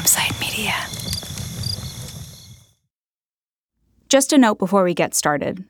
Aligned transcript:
Campside 0.00 0.40
Media. 0.40 0.74
Just 4.08 4.32
a 4.32 4.38
note 4.38 4.58
before 4.58 4.82
we 4.82 4.94
get 4.94 5.14
started. 5.14 5.62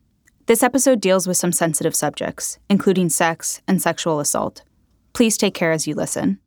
This 0.46 0.62
episode 0.62 1.00
deals 1.00 1.26
with 1.26 1.36
some 1.36 1.50
sensitive 1.50 1.96
subjects, 1.96 2.60
including 2.68 3.08
sex 3.08 3.60
and 3.66 3.82
sexual 3.82 4.20
assault. 4.20 4.62
Please 5.14 5.36
take 5.36 5.52
care 5.54 5.72
as 5.72 5.88
you 5.88 5.96
listen. 5.96 6.38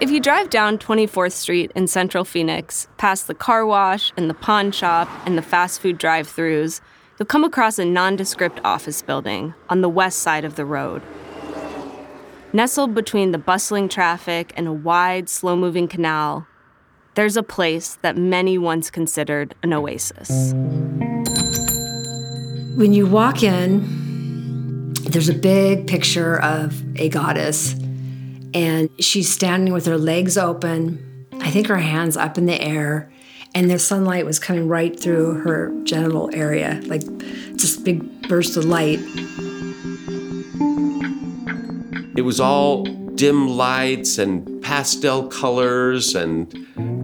If 0.00 0.10
you 0.10 0.20
drive 0.20 0.48
down 0.48 0.78
24th 0.78 1.32
Street 1.32 1.72
in 1.74 1.86
central 1.88 2.24
Phoenix, 2.24 2.88
past 2.96 3.26
the 3.26 3.34
car 3.34 3.66
wash 3.66 4.14
and 4.16 4.30
the 4.30 4.34
pawn 4.34 4.72
shop 4.72 5.10
and 5.26 5.36
the 5.36 5.42
fast 5.42 5.82
food 5.82 5.98
drive 5.98 6.26
throughs, 6.26 6.80
you'll 7.18 7.26
come 7.26 7.44
across 7.44 7.78
a 7.78 7.84
nondescript 7.84 8.60
office 8.64 9.02
building 9.02 9.52
on 9.68 9.82
the 9.82 9.90
west 9.90 10.20
side 10.20 10.46
of 10.46 10.56
the 10.56 10.64
road. 10.64 11.02
Nestled 12.52 12.94
between 12.94 13.32
the 13.32 13.38
bustling 13.38 13.88
traffic 13.88 14.52
and 14.56 14.66
a 14.66 14.72
wide, 14.72 15.28
slow 15.28 15.54
moving 15.54 15.86
canal, 15.86 16.46
there's 17.14 17.36
a 17.36 17.42
place 17.42 17.98
that 18.02 18.16
many 18.16 18.56
once 18.56 18.90
considered 18.90 19.54
an 19.62 19.72
oasis. 19.72 20.52
When 22.76 22.92
you 22.92 23.06
walk 23.06 23.42
in, 23.42 24.94
there's 25.10 25.28
a 25.28 25.34
big 25.34 25.86
picture 25.86 26.40
of 26.40 26.82
a 26.98 27.08
goddess 27.08 27.74
and 28.54 28.88
she's 29.02 29.30
standing 29.30 29.72
with 29.74 29.86
her 29.86 29.98
legs 29.98 30.38
open. 30.38 31.26
I 31.40 31.50
think 31.50 31.66
her 31.66 31.76
hands 31.76 32.16
up 32.16 32.38
in 32.38 32.46
the 32.46 32.60
air, 32.60 33.12
and 33.54 33.70
the 33.70 33.78
sunlight 33.78 34.24
was 34.24 34.38
coming 34.38 34.68
right 34.68 34.98
through 34.98 35.40
her 35.40 35.72
genital 35.84 36.30
area, 36.32 36.80
like 36.84 37.02
just 37.56 37.84
big 37.84 38.28
burst 38.28 38.56
of 38.56 38.64
light. 38.64 39.00
It 42.18 42.24
was 42.24 42.40
all 42.40 42.82
dim 42.82 43.46
lights 43.56 44.18
and 44.18 44.60
pastel 44.60 45.28
colors 45.28 46.16
and 46.16 46.52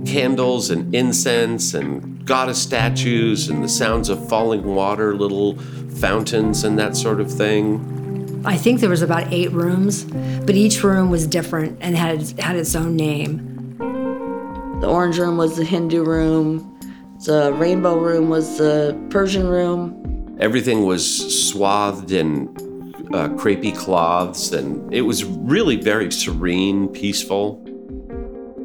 candles 0.04 0.70
and 0.70 0.92
incense 0.92 1.72
and 1.72 2.26
goddess 2.26 2.60
statues 2.60 3.48
and 3.48 3.62
the 3.62 3.68
sounds 3.68 4.08
of 4.08 4.28
falling 4.28 4.64
water, 4.64 5.14
little 5.14 5.56
fountains 6.00 6.64
and 6.64 6.76
that 6.80 6.96
sort 6.96 7.20
of 7.20 7.30
thing. 7.30 8.42
I 8.44 8.56
think 8.56 8.80
there 8.80 8.90
was 8.90 9.02
about 9.02 9.32
eight 9.32 9.52
rooms, 9.52 10.02
but 10.02 10.56
each 10.56 10.82
room 10.82 11.10
was 11.10 11.28
different 11.28 11.78
and 11.80 11.96
had 11.96 12.36
had 12.40 12.56
its 12.56 12.74
own 12.74 12.96
name. 12.96 13.76
The 14.80 14.88
orange 14.88 15.16
room 15.16 15.36
was 15.36 15.56
the 15.56 15.64
Hindu 15.64 16.02
room. 16.02 16.76
The 17.24 17.52
rainbow 17.52 18.00
room 18.00 18.30
was 18.30 18.58
the 18.58 19.00
Persian 19.10 19.46
room. 19.46 20.36
Everything 20.40 20.84
was 20.84 21.06
swathed 21.48 22.10
in 22.10 22.52
uh, 23.12 23.28
crepey 23.30 23.76
cloths, 23.76 24.52
and 24.52 24.92
it 24.92 25.02
was 25.02 25.24
really 25.24 25.76
very 25.76 26.10
serene, 26.10 26.88
peaceful. 26.88 27.60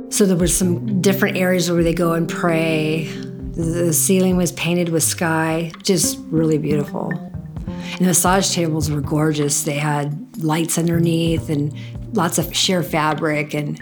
So 0.10 0.26
there 0.26 0.38
were 0.38 0.48
some 0.48 1.02
different 1.02 1.38
areas 1.38 1.72
where 1.72 1.84
they 1.84 1.94
go 1.94 2.14
and 2.14 2.28
pray. 2.28 3.06
The 3.54 3.94
ceiling 3.94 4.38
was 4.38 4.52
painted 4.54 4.90
with 4.90 5.04
sky, 5.04 5.72
just 5.84 6.18
really 6.30 6.58
beautiful. 6.58 7.12
And 7.12 8.00
the 8.00 8.06
massage 8.06 8.54
tables 8.54 8.90
were 8.90 9.02
gorgeous. 9.02 9.64
They 9.64 9.78
had 9.78 10.44
lights 10.44 10.78
underneath 10.78 11.50
and 11.50 11.74
lots 12.14 12.38
of 12.38 12.56
sheer 12.56 12.84
fabric, 12.84 13.54
and 13.54 13.80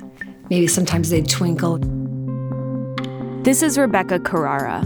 maybe 0.49 0.67
sometimes 0.67 1.09
they'd 1.09 1.29
twinkle. 1.29 1.79
This 3.43 3.61
is 3.61 3.77
Rebecca 3.77 4.19
Carrara. 4.19 4.83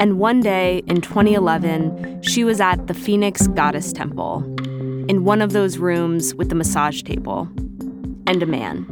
And 0.00 0.20
one 0.20 0.40
day 0.40 0.84
in 0.86 1.00
2011, 1.00 2.22
she 2.22 2.44
was 2.44 2.60
at 2.60 2.86
the 2.86 2.94
Phoenix 2.94 3.48
Goddess 3.48 3.92
Temple 3.92 4.44
in 5.08 5.24
one 5.24 5.42
of 5.42 5.52
those 5.52 5.78
rooms 5.78 6.36
with 6.36 6.50
the 6.50 6.54
massage 6.54 7.02
table 7.02 7.48
and 8.28 8.40
a 8.40 8.46
man. 8.46 8.86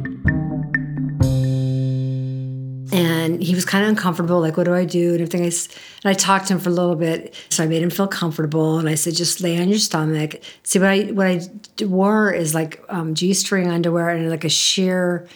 And 2.91 3.41
he 3.41 3.55
was 3.55 3.63
kind 3.63 3.85
of 3.85 3.89
uncomfortable, 3.89 4.41
like, 4.41 4.57
what 4.57 4.65
do 4.65 4.73
I 4.73 4.83
do? 4.83 5.11
And 5.13 5.21
everything. 5.21 5.43
I, 5.43 5.45
and 5.45 6.05
I 6.05 6.13
talked 6.13 6.47
to 6.47 6.53
him 6.53 6.59
for 6.59 6.69
a 6.69 6.73
little 6.73 6.95
bit. 6.95 7.33
So 7.49 7.63
I 7.63 7.67
made 7.67 7.83
him 7.83 7.89
feel 7.89 8.07
comfortable. 8.07 8.77
And 8.77 8.89
I 8.89 8.95
said, 8.95 9.15
just 9.15 9.39
lay 9.39 9.61
on 9.61 9.69
your 9.69 9.79
stomach. 9.79 10.41
See, 10.63 10.79
what 10.79 10.89
I, 10.89 11.03
what 11.11 11.27
I 11.27 11.85
wore 11.85 12.31
is 12.31 12.53
like 12.53 12.83
um, 12.89 13.15
G 13.15 13.33
string 13.33 13.69
underwear 13.69 14.09
and 14.09 14.29
like 14.29 14.43
a 14.43 14.49
sheer 14.49 15.27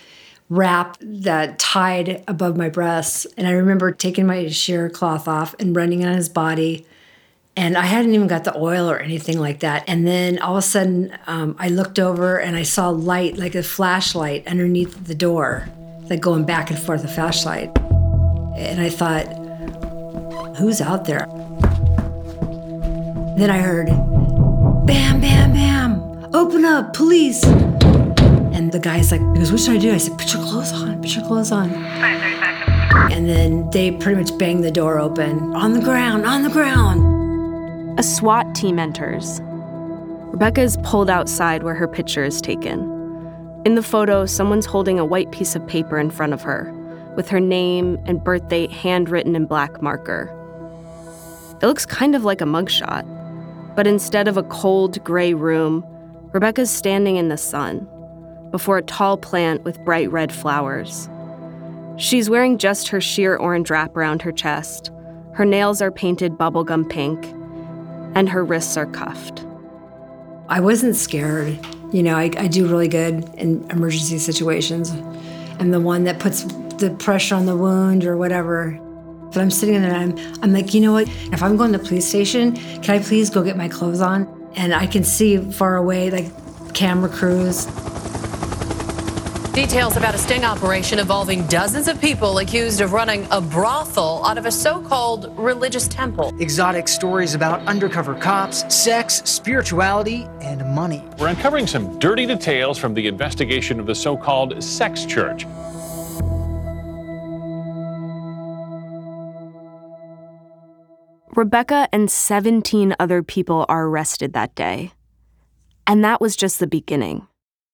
wrap 0.52 0.98
that 1.00 1.58
tied 1.58 2.24
above 2.28 2.58
my 2.58 2.68
breasts. 2.68 3.26
And 3.38 3.48
I 3.48 3.52
remember 3.52 3.92
taking 3.92 4.28
my 4.28 4.50
sheer 4.50 4.90
cloth 4.90 5.28
off 5.28 5.56
and 5.60 5.74
running 5.74 6.06
on 6.06 6.14
his 6.14 6.28
body. 6.28 6.86
And 7.56 7.78
I 7.78 7.86
hadn't 7.86 8.14
even 8.14 8.28
got 8.28 8.44
the 8.44 8.58
oil 8.58 8.90
or 8.90 9.00
anything 9.00 9.40
like 9.40 9.62
that. 9.62 9.86
And 9.88 10.06
then 10.06 10.40
all 10.40 10.58
of 10.58 10.60
a 10.60 10.62
sudden, 10.62 11.18
um, 11.26 11.56
I 11.58 11.70
looked 11.70 12.00
over 12.00 12.38
and 12.38 12.58
I 12.58 12.64
saw 12.64 12.90
light, 12.90 13.38
like 13.38 13.56
a 13.56 13.64
flashlight, 13.64 14.46
underneath 14.46 15.06
the 15.06 15.16
door 15.16 15.70
like 16.12 16.20
going 16.20 16.44
back 16.44 16.70
and 16.70 16.78
forth 16.78 17.06
a 17.06 17.08
flashlight. 17.08 17.72
And 18.58 18.82
I 18.82 18.90
thought, 18.90 19.28
who's 20.58 20.82
out 20.82 21.06
there? 21.06 21.26
Then 23.38 23.50
I 23.50 23.60
heard, 23.60 23.88
bam, 24.86 25.22
bam, 25.22 25.54
bam, 25.54 26.36
open 26.36 26.66
up, 26.66 26.94
police. 26.94 27.42
And 28.62 28.72
the 28.72 28.78
guy's 28.78 29.12
like, 29.12 29.22
he 29.22 29.40
goes, 29.40 29.52
what 29.52 29.60
should 29.60 29.74
I 29.74 29.80
do? 29.80 29.92
I 29.92 29.98
said, 29.98 30.20
put 30.20 30.32
your 30.32 30.44
clothes 30.44 30.72
on, 30.72 31.02
put 31.02 31.16
your 31.16 31.26
clothes 31.26 31.52
on. 31.52 31.74
And 33.12 33.28
then 33.28 33.68
they 33.72 33.90
pretty 33.90 34.22
much 34.22 34.38
bang 34.38 34.62
the 34.62 34.70
door 34.70 35.00
open, 35.00 35.56
on 35.56 35.74
the 35.74 35.82
ground, 35.82 36.28
on 36.28 36.44
the 36.44 36.50
ground. 36.52 38.00
A 38.00 38.04
SWAT 38.04 38.54
team 38.54 38.78
enters. 38.78 39.42
Rebecca 39.42 40.62
is 40.62 40.78
pulled 40.84 41.10
outside 41.10 41.64
where 41.64 41.74
her 41.74 41.88
picture 41.88 42.24
is 42.24 42.40
taken. 42.40 42.82
In 43.66 43.74
the 43.74 43.82
photo, 43.82 44.28
someone's 44.28 44.68
holding 44.68 45.00
a 45.00 45.06
white 45.06 45.32
piece 45.32 45.56
of 45.56 45.66
paper 45.66 45.98
in 45.98 46.12
front 46.12 46.32
of 46.32 46.44
her, 46.44 46.72
with 47.16 47.30
her 47.30 47.40
name 47.40 47.98
and 48.06 48.24
birth 48.24 48.48
date 48.48 48.72
handwritten 48.72 49.36
in 49.36 49.48
black 49.48 49.82
marker. 49.82 50.30
It 51.60 51.66
looks 51.66 51.88
kind 51.88 52.14
of 52.14 52.24
like 52.24 52.42
a 52.42 52.46
mugshot, 52.46 53.08
but 53.76 53.88
instead 53.88 54.28
of 54.28 54.38
a 54.38 54.44
cold, 54.44 55.04
gray 55.04 55.34
room, 55.34 55.84
Rebecca's 56.32 56.70
standing 56.70 57.16
in 57.16 57.30
the 57.30 57.38
sun, 57.38 57.88
before 58.52 58.78
a 58.78 58.84
tall 58.84 59.18
plant 59.18 59.64
with 59.64 59.84
bright 59.86 60.12
red 60.12 60.32
flowers. 60.32 61.10
She's 61.98 62.30
wearing 62.30 62.58
just 62.58 62.88
her 62.90 63.02
sheer 63.02 63.36
orange 63.36 63.70
wrap 63.70 63.96
around 63.96 64.22
her 64.22 64.32
chest. 64.32 64.92
Her 65.34 65.46
nails 65.46 65.82
are 65.82 65.92
painted 65.92 66.34
bubblegum 66.34 66.90
pink, 66.90 67.26
and 68.16 68.28
her 68.28 68.44
wrists 68.44 68.76
are 68.78 68.86
cuffed. 68.88 69.46
I 70.50 70.60
wasn't 70.60 70.96
scared. 70.96 71.58
You 71.94 72.04
know, 72.04 72.16
I, 72.16 72.32
I 72.38 72.48
do 72.48 72.68
really 72.68 72.88
good 72.88 73.30
in 73.36 73.70
emergency 73.72 74.18
situations. 74.18 74.92
I'm 75.60 75.72
the 75.72 75.80
one 75.80 76.04
that 76.06 76.20
puts 76.20 76.44
the 76.44 76.96
pressure 77.00 77.36
on 77.36 77.46
the 77.46 77.56
wound 77.56 78.04
or 78.04 78.18
whatever. 78.18 78.78
But 79.32 79.38
I'm 79.38 79.52
sitting 79.52 79.82
there 79.82 79.94
and 79.94 80.20
I'm, 80.20 80.44
I'm 80.44 80.52
like, 80.52 80.74
you 80.74 80.82
know 80.82 80.92
what? 80.92 81.08
If 81.32 81.42
I'm 81.42 81.56
going 81.56 81.72
to 81.72 81.78
the 81.78 81.86
police 81.86 82.08
station, 82.08 82.56
can 82.82 83.00
I 83.00 83.00
please 83.00 83.30
go 83.30 83.44
get 83.44 83.56
my 83.56 83.70
clothes 83.70 84.02
on? 84.02 84.28
And 84.56 84.74
I 84.74 84.88
can 84.88 85.06
see 85.06 85.38
far 85.38 85.78
away, 85.78 86.10
like 86.10 86.74
camera 86.74 87.10
crews. 87.10 87.66
Details 89.54 89.98
about 89.98 90.16
a 90.16 90.18
sting 90.18 90.46
operation 90.46 90.98
involving 90.98 91.46
dozens 91.48 91.90
of 91.90 92.00
people 92.00 92.38
accused 92.38 92.80
of 92.80 92.94
running 92.94 93.28
a 93.32 93.42
brothel 93.42 94.26
out 94.26 94.38
of 94.38 94.46
a 94.46 94.52
so 94.52 94.82
called 94.82 95.38
religious 95.38 95.90
temple. 95.90 96.34
Exotic 96.40 96.88
stories 96.88 97.36
about 97.36 97.60
undercover 97.68 98.16
cops, 98.16 98.64
sex, 98.74 99.22
spirituality, 99.26 100.26
and 100.40 100.66
money. 100.74 101.04
We're 101.20 101.28
uncovering 101.28 101.68
some 101.68 102.00
dirty 102.00 102.26
details 102.26 102.78
from 102.78 102.94
the 102.94 103.08
investigation 103.08 103.78
of 103.82 103.88
the 103.88 103.94
so 103.94 104.16
called 104.16 104.64
sex 104.64 105.04
church. 105.04 105.46
Rebecca 111.36 111.90
and 111.92 112.10
17 112.10 112.96
other 113.02 113.22
people 113.22 113.66
are 113.68 113.86
arrested 113.88 114.32
that 114.32 114.56
day. 114.56 114.94
And 115.86 116.06
that 116.06 116.22
was 116.22 116.38
just 116.38 116.60
the 116.60 116.68
beginning. 116.68 117.28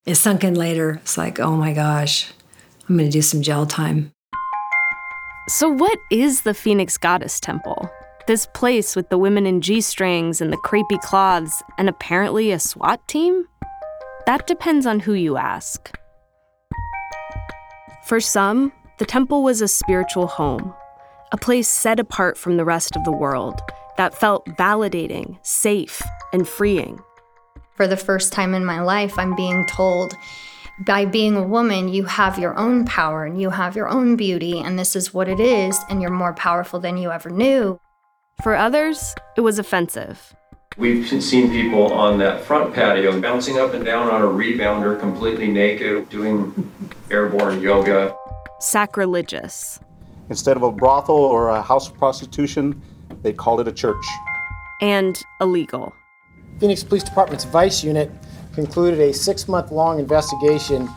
It 0.07 0.15
sunk 0.15 0.45
in 0.45 0.56
later. 0.56 1.01
It's 1.01 1.18
like, 1.18 1.38
oh 1.38 1.57
my 1.57 1.74
gosh, 1.74 2.31
I'm 2.88 2.95
going 2.95 3.09
to 3.09 3.12
do 3.12 3.21
some 3.21 3.42
jail 3.42 3.65
time. 3.65 4.13
So, 5.50 5.68
what 5.68 6.00
is 6.09 6.42
the 6.42 6.54
Phoenix 6.54 6.98
Goddess 6.98 7.42
Temple? 7.42 7.92
This 8.25 8.48
place 8.54 8.95
with 8.95 9.09
the 9.09 9.18
women 9.18 9.45
in 9.45 9.59
G 9.59 9.81
strings 9.81 10.39
and 10.39 10.51
the 10.51 10.57
crepey 10.57 11.01
cloths, 11.01 11.62
and 11.77 11.89
apparently 11.89 12.54
a 12.54 12.59
SWAT 12.59 13.06
team? 13.09 13.50
That 14.25 14.48
depends 14.48 14.86
on 14.86 15.01
who 15.01 15.12
you 15.12 15.36
ask. 15.36 15.94
For 18.06 18.21
some, 18.21 18.71
the 19.00 19.06
temple 19.06 19.44
was 19.44 19.62
a 19.62 19.68
spiritual 19.68 20.27
home, 20.27 20.74
a 21.33 21.38
place 21.38 21.68
set 21.68 22.00
apart 22.00 22.38
from 22.38 22.56
the 22.56 22.65
rest 22.65 22.95
of 22.95 23.04
the 23.04 23.12
world 23.12 23.59
that 23.98 24.15
felt 24.15 24.45
validating, 24.57 25.38
safe, 25.45 26.01
and 26.31 26.48
freeing. 26.48 27.01
For 27.78 27.88
the 27.88 27.96
first 27.96 28.34
time 28.34 28.56
in 28.56 28.66
my 28.66 28.82
life, 28.82 29.18
I'm 29.20 29.36
being 29.36 29.64
told 29.68 30.18
by 30.80 31.06
being 31.06 31.36
a 31.36 31.44
woman, 31.44 31.90
you 31.90 32.06
have 32.06 32.38
your 32.38 32.58
own 32.58 32.86
power 32.86 33.26
and 33.26 33.42
you 33.42 33.50
have 33.50 33.76
your 33.76 33.88
own 33.88 34.16
beauty, 34.16 34.60
and 34.60 34.78
this 34.78 34.96
is 34.96 35.14
what 35.14 35.28
it 35.28 35.40
is, 35.40 35.78
and 35.90 36.02
you're 36.02 36.12
more 36.12 36.34
powerful 36.34 36.80
than 36.80 36.98
you 36.98 37.12
ever 37.12 37.30
knew. 37.30 37.80
For 38.44 38.56
others, 38.56 39.16
it 39.36 39.42
was 39.42 39.58
offensive. 39.58 40.36
We've 40.78 41.08
seen 41.08 41.50
people 41.50 41.92
on 41.92 42.20
that 42.20 42.44
front 42.44 42.76
patio 42.76 43.20
bouncing 43.20 43.58
up 43.58 43.74
and 43.74 43.84
down 43.84 44.12
on 44.12 44.22
a 44.22 44.26
rebounder 44.26 45.00
completely 45.00 45.48
naked, 45.48 46.10
doing 46.10 46.72
airborne 47.12 47.62
yoga. 47.62 48.16
Sacrilegious. 48.60 49.80
Instead 50.30 50.58
of 50.58 50.64
a 50.64 50.72
brothel 50.72 51.16
or 51.16 51.50
a 51.50 51.62
house 51.62 51.90
of 51.90 51.98
prostitution, 51.98 52.80
they 53.24 53.34
called 53.34 53.62
it 53.62 53.68
a 53.68 53.72
church. 53.72 54.06
And 54.82 55.20
illegal. 55.42 55.94
Phoenix 56.59 56.83
Police 56.83 57.04
Department's 57.04 57.45
Vice 57.45 57.83
Unit 57.83 58.09
concluded 58.54 59.00
a 59.00 59.13
six 59.13 59.48
month 59.48 59.71
long 59.71 60.00
investigation 60.00 60.89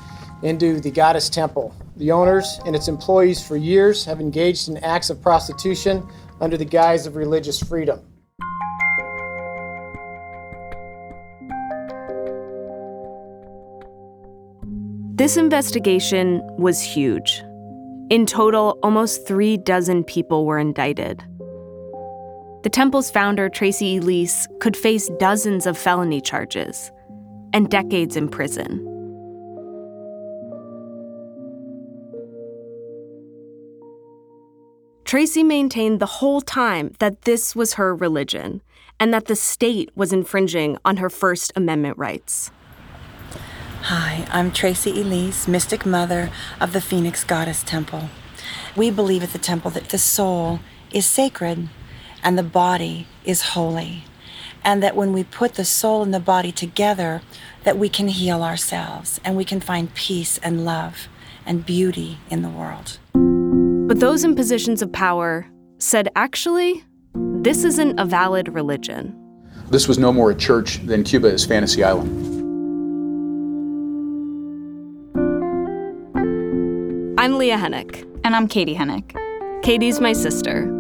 into 0.43 0.81
the 0.81 0.91
Goddess 0.91 1.29
Temple. 1.29 1.75
The 1.97 2.11
owners 2.11 2.61
and 2.65 2.75
its 2.75 2.89
employees 2.89 3.47
for 3.47 3.57
years 3.57 4.05
have 4.07 4.21
engaged 4.21 4.69
in 4.69 4.79
acts 4.79 5.11
of 5.11 5.21
prostitution 5.21 6.07
under 6.41 6.57
the 6.57 6.65
guise 6.65 7.07
of 7.07 7.17
religious 7.17 7.63
freedom. 7.63 8.01
This 15.17 15.37
investigation 15.37 16.41
was 16.57 16.81
huge. 16.81 17.43
In 18.09 18.25
total, 18.25 18.79
almost 18.83 19.29
three 19.29 19.59
dozen 19.59 20.03
people 20.03 20.47
were 20.47 20.59
indicted. 20.59 21.23
The 22.63 22.69
temple's 22.69 23.11
founder, 23.11 23.49
Tracy 23.49 23.97
Elise, 23.97 24.47
could 24.59 24.77
face 24.77 25.11
dozens 25.19 25.67
of 25.67 25.79
felony 25.79 26.21
charges 26.21 26.93
and 27.55 27.71
decades 27.71 28.17
in 28.17 28.29
prison. 28.29 28.87
Tracy 35.05 35.43
maintained 35.43 36.01
the 36.01 36.07
whole 36.07 36.43
time 36.43 36.93
that 36.99 37.23
this 37.23 37.57
was 37.57 37.75
her 37.75 37.97
religion 37.97 38.61
and 39.01 39.13
that 39.15 39.25
the 39.25 39.35
state 39.35 39.91
was 39.97 40.13
infringing 40.13 40.77
on 40.85 40.99
her 40.99 41.09
First 41.09 41.53
Amendment 41.57 41.97
rights. 41.97 42.51
Hi, 43.85 44.27
I'm 44.31 44.53
Tracy 44.53 45.01
Elise, 45.01 45.49
Mystic 45.49 45.87
Mother 45.87 46.31
of 46.61 46.75
the 46.75 46.83
Phoenix 46.83 47.25
Goddess 47.25 47.63
Temple. 47.63 48.11
We 48.77 48.91
believe 48.91 49.23
at 49.23 49.33
the 49.33 49.39
temple 49.39 49.71
that 49.71 49.89
the 49.89 49.99
soul 49.99 50.61
is 50.93 51.07
sacred 51.07 51.71
and 52.23 52.37
the 52.37 52.43
body 52.43 53.07
is 53.25 53.43
holy, 53.43 54.05
and 54.65 54.83
that 54.83 54.97
when 54.97 55.13
we 55.13 55.25
put 55.25 55.55
the 55.55 55.65
soul 55.65 56.03
and 56.03 56.13
the 56.13 56.21
body 56.21 56.53
together, 56.53 57.23
that 57.65 57.79
we 57.79 57.89
can 57.89 58.09
heal 58.09 58.43
ourselves 58.43 59.21
and 59.25 59.37
we 59.37 59.45
can 59.45 59.61
find 59.61 59.95
peace 59.95 60.39
and 60.39 60.65
love 60.65 61.09
and 61.47 61.67
beauty 61.67 62.19
in 62.31 62.43
the 62.43 62.49
world. 62.49 62.99
But 63.13 64.01
those 64.01 64.25
in 64.25 64.35
positions 64.35 64.83
of 64.83 64.93
power 64.93 65.47
said 65.79 66.09
actually, 66.15 66.85
this 67.15 67.65
isn't 67.65 67.99
a 67.99 68.05
valid 68.05 68.49
religion. 68.49 69.17
This 69.69 69.89
was 69.89 69.99
no 69.99 70.13
more 70.13 70.31
a 70.31 70.35
church 70.35 70.85
than 70.87 71.05
Cuba 71.05 71.29
is 71.29 71.45
Fantasy 71.45 71.83
Island. 71.85 72.39
I'm 77.19 77.37
Leah 77.37 77.59
Hennick. 77.59 78.07
And 78.25 78.37
I'm 78.37 78.49
Katie 78.49 78.75
Hennick. 78.75 79.15
Katie's 79.63 80.01
my 80.01 80.13
sister. 80.13 80.80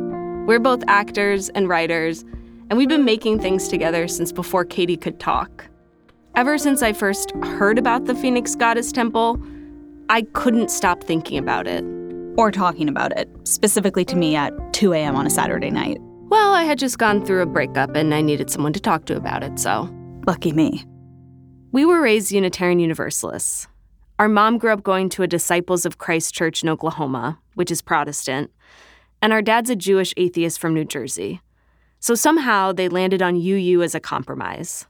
We're 0.50 0.58
both 0.58 0.82
actors 0.88 1.48
and 1.50 1.68
writers, 1.68 2.22
and 2.68 2.76
we've 2.76 2.88
been 2.88 3.04
making 3.04 3.38
things 3.38 3.68
together 3.68 4.08
since 4.08 4.32
before 4.32 4.64
Katie 4.64 4.96
could 4.96 5.20
talk. 5.20 5.68
Ever 6.34 6.58
since 6.58 6.82
I 6.82 6.92
first 6.92 7.30
heard 7.44 7.78
about 7.78 8.06
the 8.06 8.16
Phoenix 8.16 8.56
Goddess 8.56 8.90
Temple, 8.90 9.40
I 10.08 10.22
couldn't 10.32 10.72
stop 10.72 11.04
thinking 11.04 11.38
about 11.38 11.68
it. 11.68 11.84
Or 12.36 12.50
talking 12.50 12.88
about 12.88 13.16
it, 13.16 13.30
specifically 13.44 14.04
to 14.06 14.16
me 14.16 14.34
at 14.34 14.52
2 14.72 14.92
a.m. 14.92 15.14
on 15.14 15.24
a 15.24 15.30
Saturday 15.30 15.70
night. 15.70 15.98
Well, 16.00 16.52
I 16.52 16.64
had 16.64 16.80
just 16.80 16.98
gone 16.98 17.24
through 17.24 17.42
a 17.42 17.46
breakup 17.46 17.94
and 17.94 18.12
I 18.12 18.20
needed 18.20 18.50
someone 18.50 18.72
to 18.72 18.80
talk 18.80 19.04
to 19.04 19.16
about 19.16 19.44
it, 19.44 19.56
so. 19.56 19.88
Lucky 20.26 20.50
me. 20.50 20.84
We 21.70 21.84
were 21.84 22.00
raised 22.00 22.32
Unitarian 22.32 22.80
Universalists. 22.80 23.68
Our 24.18 24.28
mom 24.28 24.58
grew 24.58 24.72
up 24.72 24.82
going 24.82 25.10
to 25.10 25.22
a 25.22 25.28
Disciples 25.28 25.86
of 25.86 25.98
Christ 25.98 26.34
church 26.34 26.64
in 26.64 26.68
Oklahoma, 26.68 27.38
which 27.54 27.70
is 27.70 27.80
Protestant, 27.82 28.50
and 29.22 29.32
our 29.32 29.42
dad's 29.42 29.70
a 29.70 29.76
Jewish 29.76 30.14
atheist 30.16 30.58
from 30.58 30.74
New 30.74 30.84
Jersey. 30.84 31.40
So 31.98 32.14
somehow 32.14 32.72
they 32.72 32.88
landed 32.88 33.22
on 33.22 33.36
UU 33.36 33.82
as 33.82 33.94
a 33.94 34.00
compromise. 34.00 34.86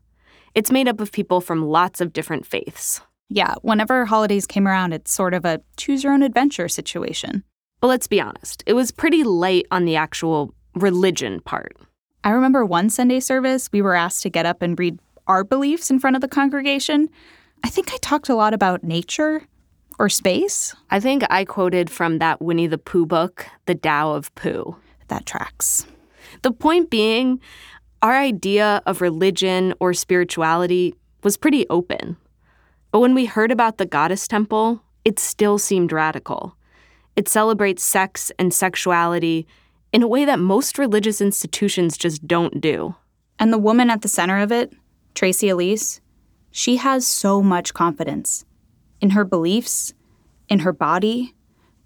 It's 0.54 0.70
made 0.70 0.88
up 0.88 1.00
of 1.00 1.12
people 1.12 1.40
from 1.40 1.64
lots 1.64 2.00
of 2.00 2.12
different 2.12 2.46
faiths. 2.46 3.00
Yeah, 3.28 3.54
whenever 3.62 4.04
holidays 4.06 4.46
came 4.46 4.66
around, 4.66 4.92
it's 4.92 5.12
sort 5.12 5.34
of 5.34 5.44
a 5.44 5.60
choose 5.76 6.02
your 6.02 6.12
own 6.12 6.22
adventure 6.22 6.68
situation. 6.68 7.44
But 7.80 7.88
let's 7.88 8.06
be 8.06 8.20
honest, 8.20 8.62
it 8.66 8.74
was 8.74 8.90
pretty 8.90 9.24
light 9.24 9.66
on 9.70 9.84
the 9.84 9.96
actual 9.96 10.54
religion 10.74 11.40
part. 11.40 11.76
I 12.22 12.30
remember 12.30 12.64
one 12.64 12.90
Sunday 12.90 13.20
service, 13.20 13.70
we 13.72 13.82
were 13.82 13.94
asked 13.94 14.22
to 14.24 14.30
get 14.30 14.46
up 14.46 14.62
and 14.62 14.78
read 14.78 14.98
our 15.26 15.44
beliefs 15.44 15.90
in 15.90 15.98
front 15.98 16.16
of 16.16 16.22
the 16.22 16.28
congregation, 16.28 17.08
I 17.62 17.68
think 17.68 17.92
I 17.92 17.96
talked 17.98 18.28
a 18.28 18.34
lot 18.34 18.52
about 18.52 18.82
nature 18.82 19.46
or 20.00 20.08
space. 20.08 20.74
I 20.90 20.98
think 20.98 21.24
I 21.28 21.44
quoted 21.44 21.90
from 21.90 22.18
that 22.18 22.40
Winnie 22.40 22.66
the 22.66 22.78
Pooh 22.78 23.04
book, 23.04 23.46
The 23.66 23.74
Tao 23.74 24.12
of 24.12 24.34
Pooh. 24.34 24.74
That 25.08 25.26
tracks. 25.26 25.86
The 26.40 26.52
point 26.52 26.88
being, 26.88 27.38
our 28.00 28.16
idea 28.16 28.82
of 28.86 29.02
religion 29.02 29.74
or 29.78 29.92
spirituality 29.92 30.94
was 31.22 31.36
pretty 31.36 31.68
open. 31.68 32.16
But 32.92 33.00
when 33.00 33.14
we 33.14 33.26
heard 33.26 33.52
about 33.52 33.76
the 33.76 33.84
goddess 33.84 34.26
temple, 34.26 34.82
it 35.04 35.18
still 35.18 35.58
seemed 35.58 35.92
radical. 35.92 36.56
It 37.14 37.28
celebrates 37.28 37.84
sex 37.84 38.32
and 38.38 38.54
sexuality 38.54 39.46
in 39.92 40.02
a 40.02 40.08
way 40.08 40.24
that 40.24 40.38
most 40.38 40.78
religious 40.78 41.20
institutions 41.20 41.98
just 41.98 42.26
don't 42.26 42.58
do. 42.58 42.94
And 43.38 43.52
the 43.52 43.58
woman 43.58 43.90
at 43.90 44.00
the 44.00 44.08
center 44.08 44.38
of 44.38 44.50
it, 44.50 44.72
Tracy 45.14 45.50
Elise, 45.50 46.00
she 46.50 46.76
has 46.76 47.06
so 47.06 47.42
much 47.42 47.74
confidence 47.74 48.46
in 49.00 49.10
her 49.10 49.24
beliefs, 49.24 49.94
in 50.48 50.60
her 50.60 50.72
body, 50.72 51.34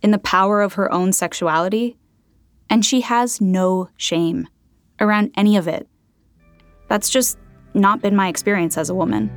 in 0.03 0.11
the 0.11 0.19
power 0.19 0.61
of 0.61 0.75
her 0.75 0.93
own 0.93 1.13
sexuality, 1.13 1.97
and 2.69 2.85
she 2.85 3.01
has 3.03 3.41
no 3.41 3.89
shame 3.97 4.49
around 5.01 5.31
any 5.37 5.57
of 5.57 5.69
it. 5.69 5.89
That's 6.89 7.09
just 7.11 7.39
not 7.73 8.03
been 8.03 8.15
my 8.15 8.29
experience 8.29 8.77
as 8.77 8.91
a 8.91 8.95
woman. 8.95 9.31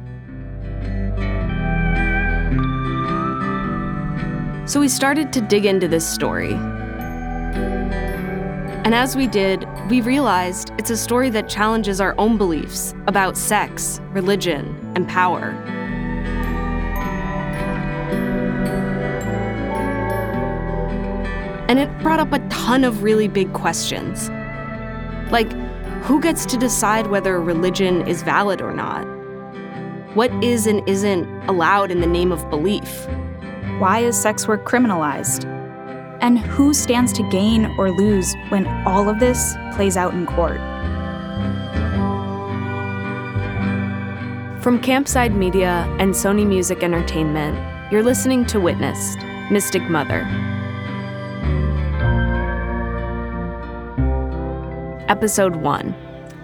So 4.67 4.81
we 4.81 4.89
started 4.89 5.31
to 5.33 5.41
dig 5.41 5.65
into 5.65 5.87
this 5.87 6.05
story. 6.07 6.53
And 8.83 8.93
as 8.93 9.15
we 9.15 9.27
did, 9.27 9.65
we 9.89 10.01
realized 10.01 10.71
it's 10.77 10.89
a 10.89 10.97
story 10.97 11.29
that 11.29 11.49
challenges 11.49 11.99
our 12.01 12.15
own 12.17 12.37
beliefs 12.37 12.93
about 13.07 13.37
sex, 13.37 14.01
religion, 14.11 14.75
and 14.95 15.07
power. 15.07 15.51
And 21.67 21.79
it 21.79 21.89
brought 21.99 22.19
up 22.19 22.31
a 22.31 22.39
ton 22.47 22.83
of 22.83 23.03
really 23.03 23.27
big 23.27 23.51
questions. 23.53 24.29
Like, 25.31 25.51
who 26.03 26.21
gets 26.21 26.45
to 26.45 26.57
decide 26.57 27.07
whether 27.07 27.41
religion 27.41 28.07
is 28.07 28.23
valid 28.23 28.61
or 28.61 28.73
not? 28.73 29.03
What 30.15 30.31
is 30.41 30.65
and 30.65 30.87
isn't 30.87 31.27
allowed 31.49 31.91
in 31.91 31.99
the 31.99 32.07
name 32.07 32.31
of 32.31 32.49
belief? 32.49 33.05
Why 33.79 33.99
is 33.99 34.19
sex 34.19 34.47
work 34.47 34.65
criminalized? 34.65 35.45
And 36.21 36.39
who 36.39 36.73
stands 36.73 37.11
to 37.13 37.29
gain 37.29 37.65
or 37.77 37.91
lose 37.91 38.33
when 38.49 38.65
all 38.87 39.09
of 39.09 39.19
this 39.19 39.55
plays 39.73 39.97
out 39.97 40.13
in 40.13 40.25
court? 40.25 40.57
From 44.63 44.81
Campside 44.81 45.35
Media 45.35 45.85
and 45.99 46.13
Sony 46.13 46.47
Music 46.47 46.81
Entertainment, 46.83 47.57
you're 47.91 48.03
listening 48.03 48.45
to 48.45 48.59
Witnessed 48.59 49.19
Mystic 49.51 49.83
Mother. 49.83 50.25
Episode 55.17 55.55
1 55.55 55.95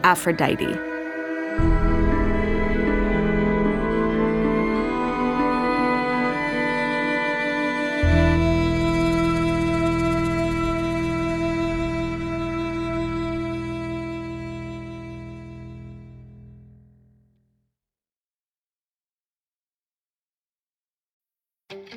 Aphrodite. 0.04 0.66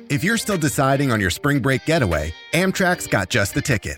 If 0.09 0.23
you're 0.23 0.37
still 0.37 0.57
deciding 0.57 1.11
on 1.11 1.19
your 1.19 1.31
spring 1.31 1.59
break 1.59 1.85
getaway, 1.85 2.33
Amtrak's 2.53 3.07
got 3.07 3.29
just 3.29 3.55
the 3.55 3.61
ticket. 3.63 3.97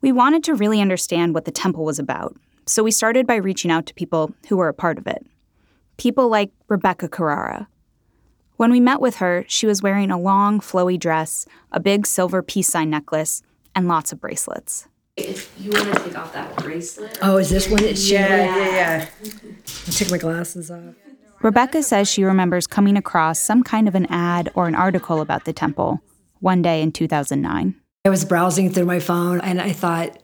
We 0.00 0.12
wanted 0.12 0.44
to 0.44 0.54
really 0.54 0.80
understand 0.80 1.34
what 1.34 1.44
the 1.44 1.50
temple 1.50 1.84
was 1.84 1.98
about, 1.98 2.36
so 2.66 2.84
we 2.84 2.90
started 2.90 3.26
by 3.26 3.34
reaching 3.34 3.70
out 3.70 3.86
to 3.86 3.94
people 3.94 4.32
who 4.48 4.56
were 4.56 4.68
a 4.68 4.74
part 4.74 4.96
of 4.96 5.06
it. 5.06 5.26
People 5.96 6.28
like 6.28 6.52
Rebecca 6.68 7.08
Carrara. 7.08 7.68
When 8.56 8.70
we 8.70 8.78
met 8.78 9.00
with 9.00 9.16
her, 9.16 9.44
she 9.48 9.66
was 9.66 9.82
wearing 9.82 10.10
a 10.10 10.18
long, 10.18 10.60
flowy 10.60 10.98
dress, 10.98 11.46
a 11.72 11.80
big 11.80 12.06
silver 12.06 12.42
peace 12.42 12.68
sign 12.68 12.90
necklace, 12.90 13.42
and 13.74 13.88
lots 13.88 14.12
of 14.12 14.20
bracelets. 14.20 14.86
If 15.16 15.52
you 15.58 15.72
want 15.72 15.92
to 15.92 16.04
take 16.04 16.16
off 16.16 16.32
that 16.32 16.54
bracelet. 16.56 17.18
Oh, 17.20 17.38
is 17.38 17.50
this 17.50 17.68
one 17.68 17.82
it's 17.82 18.08
Yeah, 18.08 18.44
yeah, 18.44 18.68
yeah. 18.68 19.08
I 19.86 19.90
took 19.90 20.10
my 20.12 20.18
glasses 20.18 20.70
off. 20.70 20.94
Rebecca 21.42 21.82
says 21.82 22.08
she 22.08 22.22
remembers 22.22 22.68
coming 22.68 22.96
across 22.96 23.40
some 23.40 23.64
kind 23.64 23.88
of 23.88 23.96
an 23.96 24.06
ad 24.06 24.50
or 24.54 24.68
an 24.68 24.74
article 24.74 25.20
about 25.20 25.44
the 25.44 25.52
temple 25.52 26.00
one 26.40 26.62
day 26.62 26.82
in 26.82 26.92
2009. 26.92 27.74
I 28.08 28.10
was 28.10 28.24
browsing 28.24 28.72
through 28.72 28.86
my 28.86 29.00
phone 29.00 29.38
and 29.42 29.60
I 29.60 29.70
thought, 29.70 30.18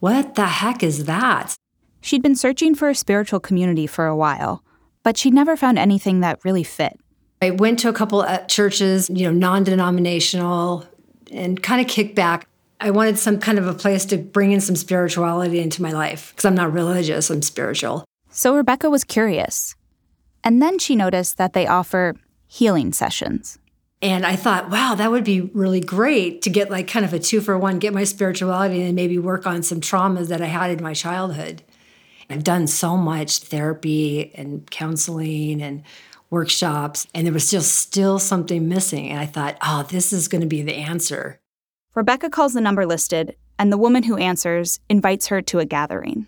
what 0.00 0.34
the 0.34 0.46
heck 0.46 0.82
is 0.82 1.04
that? 1.04 1.54
She'd 2.00 2.20
been 2.20 2.34
searching 2.34 2.74
for 2.74 2.88
a 2.88 2.96
spiritual 2.96 3.38
community 3.38 3.86
for 3.86 4.06
a 4.06 4.16
while, 4.16 4.64
but 5.04 5.16
she'd 5.16 5.34
never 5.34 5.56
found 5.56 5.78
anything 5.78 6.18
that 6.18 6.44
really 6.44 6.64
fit. 6.64 6.98
I 7.40 7.50
went 7.50 7.78
to 7.78 7.88
a 7.88 7.92
couple 7.92 8.22
of 8.22 8.48
churches, 8.48 9.08
you 9.08 9.24
know, 9.24 9.30
non 9.30 9.62
denominational, 9.62 10.84
and 11.30 11.62
kind 11.62 11.80
of 11.80 11.86
kicked 11.86 12.16
back. 12.16 12.48
I 12.80 12.90
wanted 12.90 13.20
some 13.20 13.38
kind 13.38 13.56
of 13.56 13.68
a 13.68 13.74
place 13.74 14.04
to 14.06 14.18
bring 14.18 14.50
in 14.50 14.60
some 14.60 14.74
spirituality 14.74 15.60
into 15.60 15.80
my 15.80 15.92
life 15.92 16.32
because 16.32 16.44
I'm 16.44 16.56
not 16.56 16.72
religious, 16.72 17.30
I'm 17.30 17.42
spiritual. 17.42 18.04
So 18.30 18.56
Rebecca 18.56 18.90
was 18.90 19.04
curious. 19.04 19.76
And 20.42 20.60
then 20.60 20.80
she 20.80 20.96
noticed 20.96 21.36
that 21.36 21.52
they 21.52 21.68
offer 21.68 22.16
healing 22.48 22.92
sessions. 22.92 23.60
And 24.00 24.24
I 24.24 24.36
thought, 24.36 24.70
wow, 24.70 24.94
that 24.94 25.10
would 25.10 25.24
be 25.24 25.40
really 25.40 25.80
great 25.80 26.42
to 26.42 26.50
get 26.50 26.70
like 26.70 26.86
kind 26.86 27.04
of 27.04 27.12
a 27.12 27.18
two 27.18 27.40
for 27.40 27.58
one, 27.58 27.78
get 27.78 27.92
my 27.92 28.04
spirituality 28.04 28.82
and 28.82 28.94
maybe 28.94 29.18
work 29.18 29.46
on 29.46 29.62
some 29.62 29.80
traumas 29.80 30.28
that 30.28 30.40
I 30.40 30.46
had 30.46 30.70
in 30.70 30.82
my 30.82 30.94
childhood. 30.94 31.62
I've 32.30 32.44
done 32.44 32.66
so 32.66 32.96
much 32.96 33.38
therapy 33.38 34.32
and 34.34 34.70
counseling 34.70 35.62
and 35.62 35.82
workshops, 36.30 37.06
and 37.14 37.26
there 37.26 37.32
was 37.32 37.46
still 37.46 37.62
still 37.62 38.18
something 38.18 38.68
missing. 38.68 39.08
And 39.08 39.18
I 39.18 39.26
thought, 39.26 39.56
oh, 39.62 39.84
this 39.88 40.12
is 40.12 40.28
going 40.28 40.42
to 40.42 40.46
be 40.46 40.62
the 40.62 40.74
answer. 40.74 41.40
Rebecca 41.94 42.30
calls 42.30 42.52
the 42.52 42.60
number 42.60 42.86
listed, 42.86 43.34
and 43.58 43.72
the 43.72 43.78
woman 43.78 44.02
who 44.04 44.16
answers 44.18 44.78
invites 44.88 45.28
her 45.28 45.42
to 45.42 45.58
a 45.58 45.64
gathering. 45.64 46.26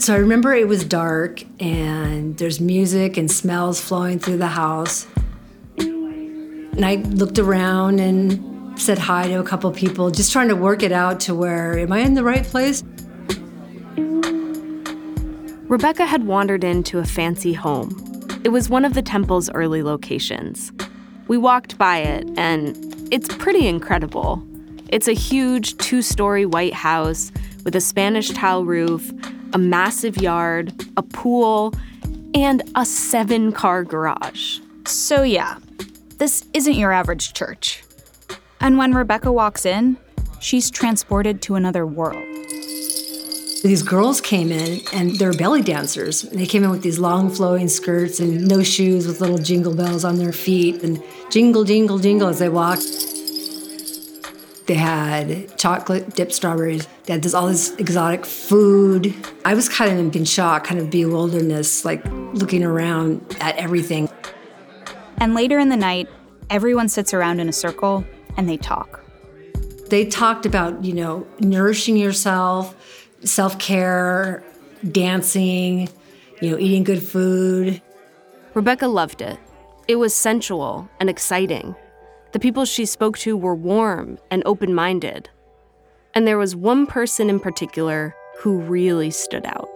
So 0.00 0.14
I 0.14 0.16
remember 0.16 0.54
it 0.54 0.66
was 0.66 0.82
dark 0.82 1.44
and 1.60 2.38
there's 2.38 2.58
music 2.58 3.18
and 3.18 3.30
smells 3.30 3.82
flowing 3.82 4.18
through 4.18 4.38
the 4.38 4.46
house. 4.46 5.06
And 5.76 6.86
I 6.86 6.94
looked 6.94 7.38
around 7.38 8.00
and 8.00 8.80
said 8.80 8.96
hi 8.96 9.28
to 9.28 9.40
a 9.40 9.44
couple 9.44 9.70
people, 9.72 10.10
just 10.10 10.32
trying 10.32 10.48
to 10.48 10.56
work 10.56 10.82
it 10.82 10.90
out 10.90 11.20
to 11.20 11.34
where, 11.34 11.78
am 11.78 11.92
I 11.92 11.98
in 11.98 12.14
the 12.14 12.24
right 12.24 12.44
place? 12.44 12.82
Rebecca 15.68 16.06
had 16.06 16.26
wandered 16.26 16.64
into 16.64 16.98
a 16.98 17.04
fancy 17.04 17.52
home. 17.52 17.94
It 18.42 18.48
was 18.48 18.70
one 18.70 18.86
of 18.86 18.94
the 18.94 19.02
temple's 19.02 19.50
early 19.50 19.82
locations. 19.82 20.72
We 21.28 21.36
walked 21.36 21.76
by 21.76 21.98
it, 21.98 22.26
and 22.38 22.74
it's 23.12 23.28
pretty 23.36 23.68
incredible. 23.68 24.42
It's 24.88 25.08
a 25.08 25.12
huge 25.12 25.76
two 25.76 26.00
story 26.00 26.46
white 26.46 26.72
house 26.72 27.30
with 27.64 27.76
a 27.76 27.82
Spanish 27.82 28.30
tile 28.30 28.64
roof, 28.64 29.12
a 29.52 29.58
massive 29.58 30.16
yard, 30.18 30.72
a 30.96 31.02
pool, 31.02 31.74
and 32.34 32.62
a 32.74 32.84
seven 32.84 33.52
car 33.52 33.84
garage. 33.84 34.58
So, 34.86 35.22
yeah, 35.22 35.58
this 36.18 36.44
isn't 36.52 36.74
your 36.74 36.92
average 36.92 37.32
church. 37.32 37.82
And 38.60 38.76
when 38.78 38.92
Rebecca 38.92 39.32
walks 39.32 39.64
in, 39.64 39.96
she's 40.38 40.70
transported 40.70 41.42
to 41.42 41.54
another 41.54 41.86
world. 41.86 42.24
These 43.62 43.82
girls 43.82 44.22
came 44.22 44.50
in 44.50 44.80
and 44.92 45.16
they're 45.18 45.34
belly 45.34 45.60
dancers. 45.60 46.22
They 46.22 46.46
came 46.46 46.64
in 46.64 46.70
with 46.70 46.82
these 46.82 46.98
long 46.98 47.30
flowing 47.30 47.68
skirts 47.68 48.18
and 48.18 48.48
no 48.48 48.62
shoes 48.62 49.06
with 49.06 49.20
little 49.20 49.36
jingle 49.36 49.74
bells 49.74 50.02
on 50.02 50.16
their 50.16 50.32
feet 50.32 50.82
and 50.82 51.02
jingle, 51.28 51.64
jingle, 51.64 51.98
jingle 51.98 52.28
as 52.28 52.38
they 52.38 52.48
walked. 52.48 52.82
They 54.70 54.76
had 54.76 55.58
chocolate 55.58 56.14
dipped 56.14 56.32
strawberries. 56.32 56.86
They 57.02 57.14
had 57.14 57.22
this, 57.24 57.34
all 57.34 57.48
this 57.48 57.74
exotic 57.78 58.24
food. 58.24 59.12
I 59.44 59.54
was 59.54 59.68
kind 59.68 59.98
of 59.98 60.14
in 60.14 60.24
shock, 60.24 60.62
kind 60.62 60.78
of 60.78 60.90
bewilderness, 60.90 61.84
like 61.84 62.04
looking 62.34 62.62
around 62.62 63.36
at 63.40 63.56
everything. 63.56 64.08
And 65.18 65.34
later 65.34 65.58
in 65.58 65.70
the 65.70 65.76
night, 65.76 66.08
everyone 66.50 66.88
sits 66.88 67.12
around 67.12 67.40
in 67.40 67.48
a 67.48 67.52
circle 67.52 68.04
and 68.36 68.48
they 68.48 68.56
talk. 68.58 69.04
They 69.88 70.06
talked 70.06 70.46
about, 70.46 70.84
you 70.84 70.92
know, 70.92 71.26
nourishing 71.40 71.96
yourself, 71.96 72.76
self 73.24 73.58
care, 73.58 74.44
dancing, 74.88 75.88
you 76.40 76.50
know, 76.50 76.58
eating 76.58 76.84
good 76.84 77.02
food. 77.02 77.82
Rebecca 78.54 78.86
loved 78.86 79.20
it. 79.20 79.36
It 79.88 79.96
was 79.96 80.14
sensual 80.14 80.88
and 81.00 81.10
exciting. 81.10 81.74
The 82.32 82.40
people 82.40 82.64
she 82.64 82.86
spoke 82.86 83.18
to 83.18 83.36
were 83.36 83.54
warm 83.54 84.18
and 84.30 84.42
open 84.46 84.74
minded. 84.74 85.28
And 86.14 86.26
there 86.26 86.38
was 86.38 86.54
one 86.54 86.86
person 86.86 87.28
in 87.28 87.40
particular 87.40 88.14
who 88.38 88.58
really 88.58 89.10
stood 89.10 89.44
out. 89.46 89.68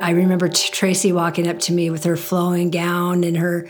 I 0.00 0.10
remember 0.10 0.48
Tracy 0.48 1.12
walking 1.12 1.46
up 1.46 1.58
to 1.60 1.72
me 1.72 1.90
with 1.90 2.04
her 2.04 2.16
flowing 2.16 2.70
gown 2.70 3.22
and 3.22 3.36
her 3.36 3.68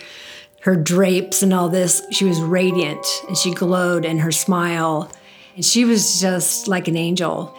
her 0.62 0.76
drapes 0.76 1.42
and 1.42 1.52
all 1.52 1.68
this. 1.68 2.02
She 2.12 2.24
was 2.24 2.40
radiant 2.40 3.04
and 3.26 3.36
she 3.36 3.52
glowed 3.52 4.04
in 4.04 4.18
her 4.18 4.30
smile. 4.30 5.10
And 5.56 5.64
she 5.64 5.84
was 5.84 6.20
just 6.20 6.68
like 6.68 6.86
an 6.86 6.96
angel. 6.96 7.52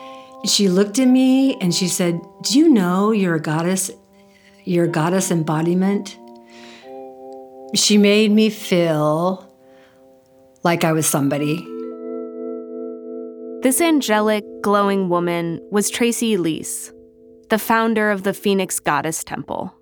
She 0.46 0.70
looked 0.70 1.00
at 1.00 1.08
me 1.08 1.56
and 1.60 1.76
she 1.76 1.90
said, 1.90 2.22
Do 2.42 2.58
you 2.58 2.70
know 2.70 3.12
you're 3.12 3.36
a 3.36 3.42
goddess? 3.42 3.92
You're 4.64 4.86
a 4.86 4.90
goddess 4.90 5.32
embodiment? 5.32 6.18
She 7.76 7.98
made 7.98 8.32
me 8.32 8.50
feel 8.50 9.43
like 10.64 10.84
I 10.84 10.94
was 10.94 11.06
somebody. 11.06 11.68
This 13.62 13.82
angelic, 13.82 14.44
glowing 14.62 15.10
woman 15.10 15.60
was 15.72 15.90
Tracy 15.90 16.36
Elise, 16.36 16.92
the 17.50 17.60
founder 17.60 18.12
of 18.12 18.24
the 18.24 18.34
Phoenix 18.34 18.80
Goddess 18.80 19.24
Temple. 19.24 19.74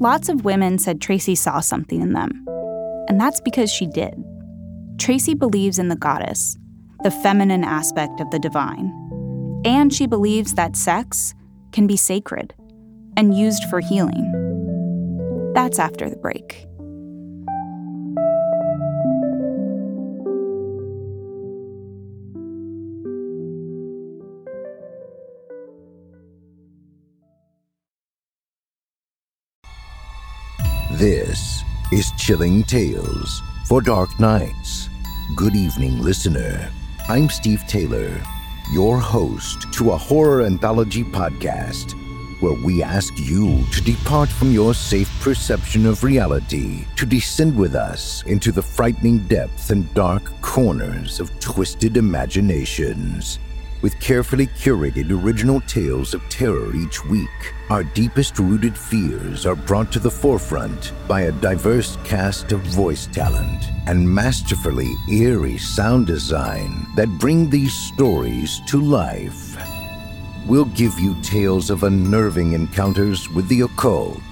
Lots 0.00 0.28
of 0.28 0.44
women 0.44 0.78
said 0.78 1.00
Tracy 1.00 1.34
saw 1.34 1.60
something 1.60 2.00
in 2.00 2.12
them, 2.12 2.44
and 3.08 3.20
that's 3.20 3.40
because 3.40 3.72
she 3.72 3.86
did. 3.86 4.14
Tracy 4.98 5.34
believes 5.34 5.78
in 5.78 5.88
the 5.88 5.96
goddess, 5.96 6.56
the 7.02 7.10
feminine 7.10 7.64
aspect 7.64 8.20
of 8.20 8.30
the 8.30 8.38
divine, 8.38 8.92
and 9.64 9.92
she 9.92 10.06
believes 10.06 10.54
that 10.54 10.76
sex 10.76 11.34
can 11.72 11.86
be 11.86 11.96
sacred 11.96 12.54
and 13.16 13.36
used 13.36 13.64
for 13.64 13.80
healing. 13.80 15.52
That's 15.54 15.78
after 15.78 16.08
the 16.08 16.16
break. 16.16 16.66
This 30.98 31.62
is 31.92 32.10
Chilling 32.16 32.62
Tales 32.62 33.42
for 33.66 33.82
Dark 33.82 34.18
Nights. 34.18 34.88
Good 35.34 35.54
evening, 35.54 36.00
listener. 36.00 36.70
I'm 37.06 37.28
Steve 37.28 37.62
Taylor, 37.68 38.18
your 38.72 38.96
host 38.98 39.70
to 39.74 39.90
a 39.90 39.96
horror 39.98 40.46
anthology 40.46 41.04
podcast 41.04 41.92
where 42.40 42.58
we 42.64 42.82
ask 42.82 43.12
you 43.18 43.62
to 43.72 43.82
depart 43.82 44.30
from 44.30 44.52
your 44.52 44.72
safe 44.72 45.10
perception 45.20 45.84
of 45.84 46.02
reality 46.02 46.86
to 46.96 47.04
descend 47.04 47.54
with 47.54 47.74
us 47.74 48.22
into 48.22 48.50
the 48.50 48.62
frightening 48.62 49.18
depths 49.28 49.68
and 49.68 49.92
dark 49.92 50.32
corners 50.40 51.20
of 51.20 51.38
twisted 51.40 51.98
imaginations. 51.98 53.38
With 53.82 54.00
carefully 54.00 54.46
curated 54.46 55.10
original 55.10 55.60
tales 55.60 56.14
of 56.14 56.26
terror 56.30 56.74
each 56.74 57.04
week, 57.04 57.52
our 57.68 57.82
deepest 57.82 58.38
rooted 58.38 58.78
fears 58.78 59.44
are 59.44 59.56
brought 59.56 59.90
to 59.90 59.98
the 59.98 60.10
forefront 60.10 60.92
by 61.08 61.22
a 61.22 61.32
diverse 61.32 61.98
cast 62.04 62.52
of 62.52 62.60
voice 62.60 63.08
talent 63.08 63.64
and 63.86 64.08
masterfully 64.08 64.94
eerie 65.10 65.58
sound 65.58 66.06
design 66.06 66.86
that 66.94 67.08
bring 67.18 67.50
these 67.50 67.74
stories 67.74 68.60
to 68.68 68.80
life. 68.80 69.56
We'll 70.46 70.66
give 70.66 70.96
you 71.00 71.20
tales 71.22 71.70
of 71.70 71.82
unnerving 71.82 72.52
encounters 72.52 73.28
with 73.30 73.48
the 73.48 73.62
occult, 73.62 74.22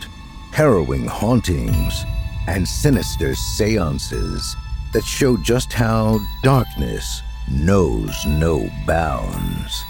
harrowing 0.52 1.06
hauntings, 1.06 2.04
and 2.46 2.66
sinister 2.66 3.34
seances 3.34 4.54
that 4.92 5.04
show 5.04 5.36
just 5.38 5.72
how 5.72 6.20
darkness 6.44 7.20
knows 7.50 8.14
no 8.26 8.70
bounds. 8.86 9.84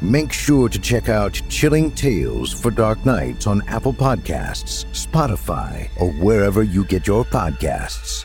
Make 0.00 0.32
sure 0.32 0.68
to 0.68 0.78
check 0.78 1.08
out 1.08 1.40
Chilling 1.48 1.90
Tales 1.90 2.52
for 2.52 2.70
Dark 2.70 3.04
Nights 3.04 3.48
on 3.48 3.62
Apple 3.66 3.92
Podcasts, 3.92 4.84
Spotify, 4.92 5.88
or 5.98 6.12
wherever 6.12 6.62
you 6.62 6.84
get 6.84 7.08
your 7.08 7.24
podcasts. 7.24 8.24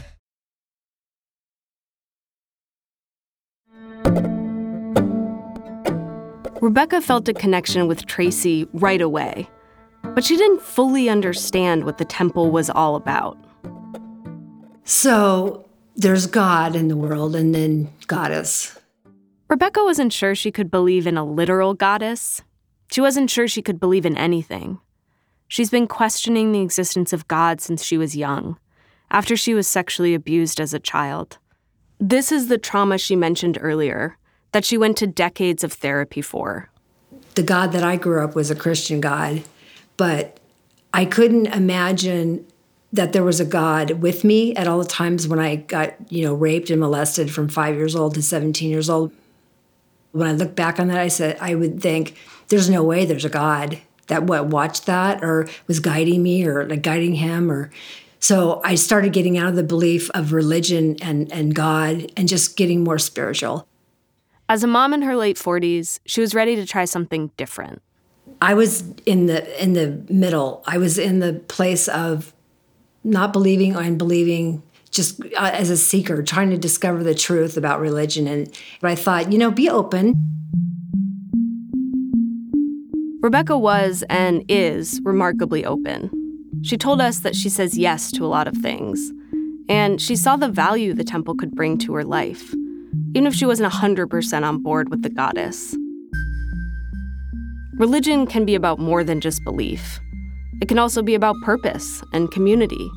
Rebecca 6.61 7.01
felt 7.01 7.27
a 7.27 7.33
connection 7.33 7.87
with 7.87 8.05
Tracy 8.05 8.67
right 8.73 9.01
away, 9.01 9.49
but 10.03 10.23
she 10.23 10.37
didn't 10.37 10.61
fully 10.61 11.09
understand 11.09 11.85
what 11.85 11.97
the 11.97 12.05
temple 12.05 12.51
was 12.51 12.69
all 12.69 12.95
about. 12.95 13.35
So 14.83 15.67
there's 15.95 16.27
God 16.27 16.75
in 16.75 16.87
the 16.87 16.95
world 16.95 17.35
and 17.35 17.55
then 17.55 17.91
goddess. 18.05 18.77
Rebecca 19.49 19.83
wasn't 19.83 20.13
sure 20.13 20.35
she 20.35 20.51
could 20.51 20.69
believe 20.69 21.07
in 21.07 21.17
a 21.17 21.25
literal 21.25 21.73
goddess. 21.73 22.43
She 22.91 23.01
wasn't 23.01 23.31
sure 23.31 23.47
she 23.47 23.63
could 23.63 23.79
believe 23.79 24.05
in 24.05 24.15
anything. 24.15 24.79
She's 25.47 25.71
been 25.71 25.87
questioning 25.87 26.51
the 26.51 26.61
existence 26.61 27.11
of 27.11 27.27
God 27.27 27.59
since 27.59 27.83
she 27.83 27.97
was 27.97 28.15
young, 28.15 28.59
after 29.09 29.35
she 29.35 29.55
was 29.55 29.67
sexually 29.67 30.13
abused 30.13 30.61
as 30.61 30.75
a 30.75 30.79
child. 30.79 31.39
This 31.99 32.31
is 32.31 32.49
the 32.49 32.59
trauma 32.59 32.99
she 32.99 33.15
mentioned 33.15 33.57
earlier 33.59 34.19
that 34.51 34.65
she 34.65 34.77
went 34.77 34.97
to 34.97 35.07
decades 35.07 35.63
of 35.63 35.73
therapy 35.73 36.21
for. 36.21 36.69
The 37.35 37.43
God 37.43 37.71
that 37.71 37.83
I 37.83 37.95
grew 37.95 38.23
up 38.23 38.35
was 38.35 38.51
a 38.51 38.55
Christian 38.55 39.01
God, 39.01 39.43
but 39.97 40.39
I 40.93 41.05
couldn't 41.05 41.47
imagine 41.47 42.45
that 42.93 43.13
there 43.13 43.23
was 43.23 43.39
a 43.39 43.45
God 43.45 44.01
with 44.01 44.23
me 44.23 44.53
at 44.55 44.67
all 44.67 44.79
the 44.79 44.85
times 44.85 45.27
when 45.27 45.39
I 45.39 45.55
got, 45.55 45.93
you 46.11 46.25
know, 46.25 46.33
raped 46.33 46.69
and 46.69 46.81
molested 46.81 47.31
from 47.31 47.47
5 47.47 47.75
years 47.75 47.95
old 47.95 48.15
to 48.15 48.21
17 48.21 48.69
years 48.69 48.89
old. 48.89 49.13
When 50.11 50.27
I 50.27 50.33
look 50.33 50.55
back 50.55 50.79
on 50.79 50.89
that, 50.89 50.97
I 50.97 51.07
said 51.07 51.37
I 51.39 51.55
would 51.55 51.81
think 51.81 52.17
there's 52.49 52.69
no 52.69 52.83
way 52.83 53.05
there's 53.05 53.23
a 53.23 53.29
God 53.29 53.79
that 54.07 54.23
what 54.23 54.47
watched 54.47 54.87
that 54.87 55.23
or 55.23 55.47
was 55.67 55.79
guiding 55.79 56.21
me 56.21 56.45
or 56.45 56.67
like 56.67 56.81
guiding 56.81 57.15
him 57.15 57.49
or 57.49 57.71
so 58.19 58.61
I 58.65 58.75
started 58.75 59.13
getting 59.13 59.37
out 59.37 59.47
of 59.47 59.55
the 59.55 59.63
belief 59.63 60.09
of 60.11 60.33
religion 60.33 60.97
and 61.01 61.31
and 61.31 61.55
God 61.55 62.11
and 62.17 62.27
just 62.27 62.57
getting 62.57 62.83
more 62.83 62.99
spiritual. 62.99 63.65
As 64.51 64.65
a 64.65 64.67
mom 64.67 64.93
in 64.93 65.01
her 65.03 65.15
late 65.15 65.37
40s, 65.37 66.01
she 66.05 66.19
was 66.19 66.35
ready 66.35 66.57
to 66.57 66.65
try 66.65 66.83
something 66.83 67.31
different. 67.37 67.81
I 68.41 68.53
was 68.53 68.83
in 69.05 69.27
the 69.27 69.63
in 69.63 69.71
the 69.71 70.03
middle. 70.09 70.61
I 70.67 70.77
was 70.77 70.97
in 70.97 71.19
the 71.19 71.35
place 71.47 71.87
of 71.87 72.33
not 73.05 73.31
believing 73.31 73.77
and 73.77 73.97
believing 73.97 74.61
just 74.89 75.23
uh, 75.37 75.51
as 75.53 75.69
a 75.69 75.77
seeker 75.77 76.21
trying 76.21 76.49
to 76.49 76.57
discover 76.57 77.01
the 77.01 77.15
truth 77.15 77.55
about 77.55 77.79
religion 77.79 78.27
and 78.27 78.53
but 78.81 78.91
I 78.91 78.95
thought, 78.95 79.31
you 79.31 79.37
know, 79.37 79.51
be 79.51 79.69
open. 79.69 80.15
Rebecca 83.21 83.57
was 83.57 84.03
and 84.09 84.43
is 84.49 84.99
remarkably 85.05 85.63
open. 85.63 86.11
She 86.61 86.75
told 86.75 86.99
us 86.99 87.19
that 87.19 87.37
she 87.37 87.47
says 87.47 87.77
yes 87.77 88.11
to 88.11 88.25
a 88.25 88.27
lot 88.27 88.49
of 88.49 88.57
things, 88.57 89.13
and 89.69 90.01
she 90.01 90.17
saw 90.17 90.35
the 90.35 90.49
value 90.49 90.93
the 90.93 91.05
temple 91.05 91.35
could 91.35 91.51
bring 91.51 91.77
to 91.77 91.93
her 91.93 92.03
life, 92.03 92.53
even 93.13 93.27
if 93.27 93.33
she 93.33 93.45
wasn't 93.45 93.71
100% 93.71 94.43
on 94.43 94.61
board 94.61 94.89
with 94.89 95.01
the 95.01 95.09
goddess. 95.09 95.75
Religion 97.77 98.27
can 98.27 98.45
be 98.45 98.55
about 98.55 98.79
more 98.79 99.03
than 99.03 99.21
just 99.21 99.43
belief. 99.43 99.99
It 100.61 100.67
can 100.67 100.77
also 100.77 101.01
be 101.01 101.15
about 101.15 101.35
purpose 101.43 102.03
and 102.13 102.31
community. 102.31 102.89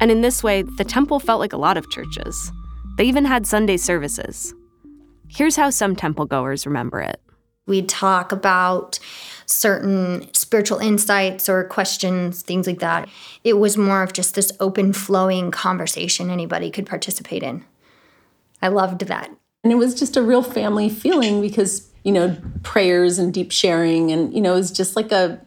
And 0.00 0.10
in 0.10 0.20
this 0.20 0.42
way, 0.42 0.62
the 0.76 0.84
temple 0.84 1.20
felt 1.20 1.40
like 1.40 1.52
a 1.52 1.58
lot 1.58 1.76
of 1.76 1.90
churches. 1.90 2.52
They 2.98 3.04
even 3.04 3.24
had 3.24 3.46
Sunday 3.46 3.76
services. 3.78 4.54
Here's 5.28 5.56
how 5.56 5.70
some 5.70 5.96
temple 5.96 6.26
goers 6.26 6.66
remember 6.66 7.00
it. 7.00 7.20
We'd 7.66 7.88
talk 7.88 8.32
about 8.32 8.98
certain 9.46 10.28
spiritual 10.34 10.78
insights 10.78 11.48
or 11.48 11.64
questions, 11.64 12.42
things 12.42 12.66
like 12.66 12.80
that. 12.80 13.08
It 13.44 13.54
was 13.54 13.78
more 13.78 14.02
of 14.02 14.12
just 14.12 14.34
this 14.34 14.52
open 14.60 14.92
flowing 14.92 15.50
conversation 15.50 16.28
anybody 16.28 16.70
could 16.70 16.86
participate 16.86 17.42
in. 17.42 17.64
I 18.62 18.68
loved 18.68 19.02
that. 19.06 19.30
And 19.64 19.72
it 19.72 19.76
was 19.76 19.94
just 19.94 20.16
a 20.16 20.22
real 20.22 20.42
family 20.42 20.88
feeling 20.88 21.40
because, 21.40 21.90
you 22.04 22.12
know, 22.12 22.36
prayers 22.62 23.18
and 23.18 23.34
deep 23.34 23.52
sharing 23.52 24.10
and, 24.10 24.32
you 24.34 24.40
know, 24.40 24.54
it 24.54 24.56
was 24.56 24.70
just 24.70 24.96
like 24.96 25.12
a 25.12 25.40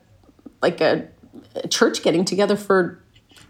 like 0.62 0.82
a, 0.82 1.08
a 1.56 1.67
church 1.67 2.01
getting 2.01 2.25
together 2.25 2.56
for 2.56 3.01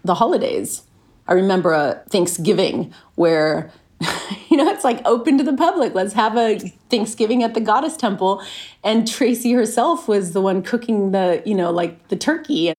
the 0.04 0.14
holidays. 0.14 0.82
I 1.28 1.32
remember 1.32 1.72
a 1.72 2.02
Thanksgiving 2.08 2.92
where 3.14 3.72
you 4.48 4.56
know, 4.56 4.68
it's 4.68 4.84
like 4.84 5.00
open 5.06 5.38
to 5.38 5.44
the 5.44 5.54
public. 5.54 5.94
Let's 5.94 6.12
have 6.12 6.36
a 6.36 6.58
Thanksgiving 6.90 7.42
at 7.42 7.54
the 7.54 7.60
Goddess 7.60 7.96
Temple. 7.96 8.42
And 8.84 9.08
Tracy 9.10 9.52
herself 9.52 10.06
was 10.06 10.32
the 10.32 10.40
one 10.40 10.62
cooking 10.62 11.12
the, 11.12 11.42
you 11.46 11.54
know, 11.54 11.70
like 11.70 12.08
the 12.08 12.16
turkey. 12.16 12.74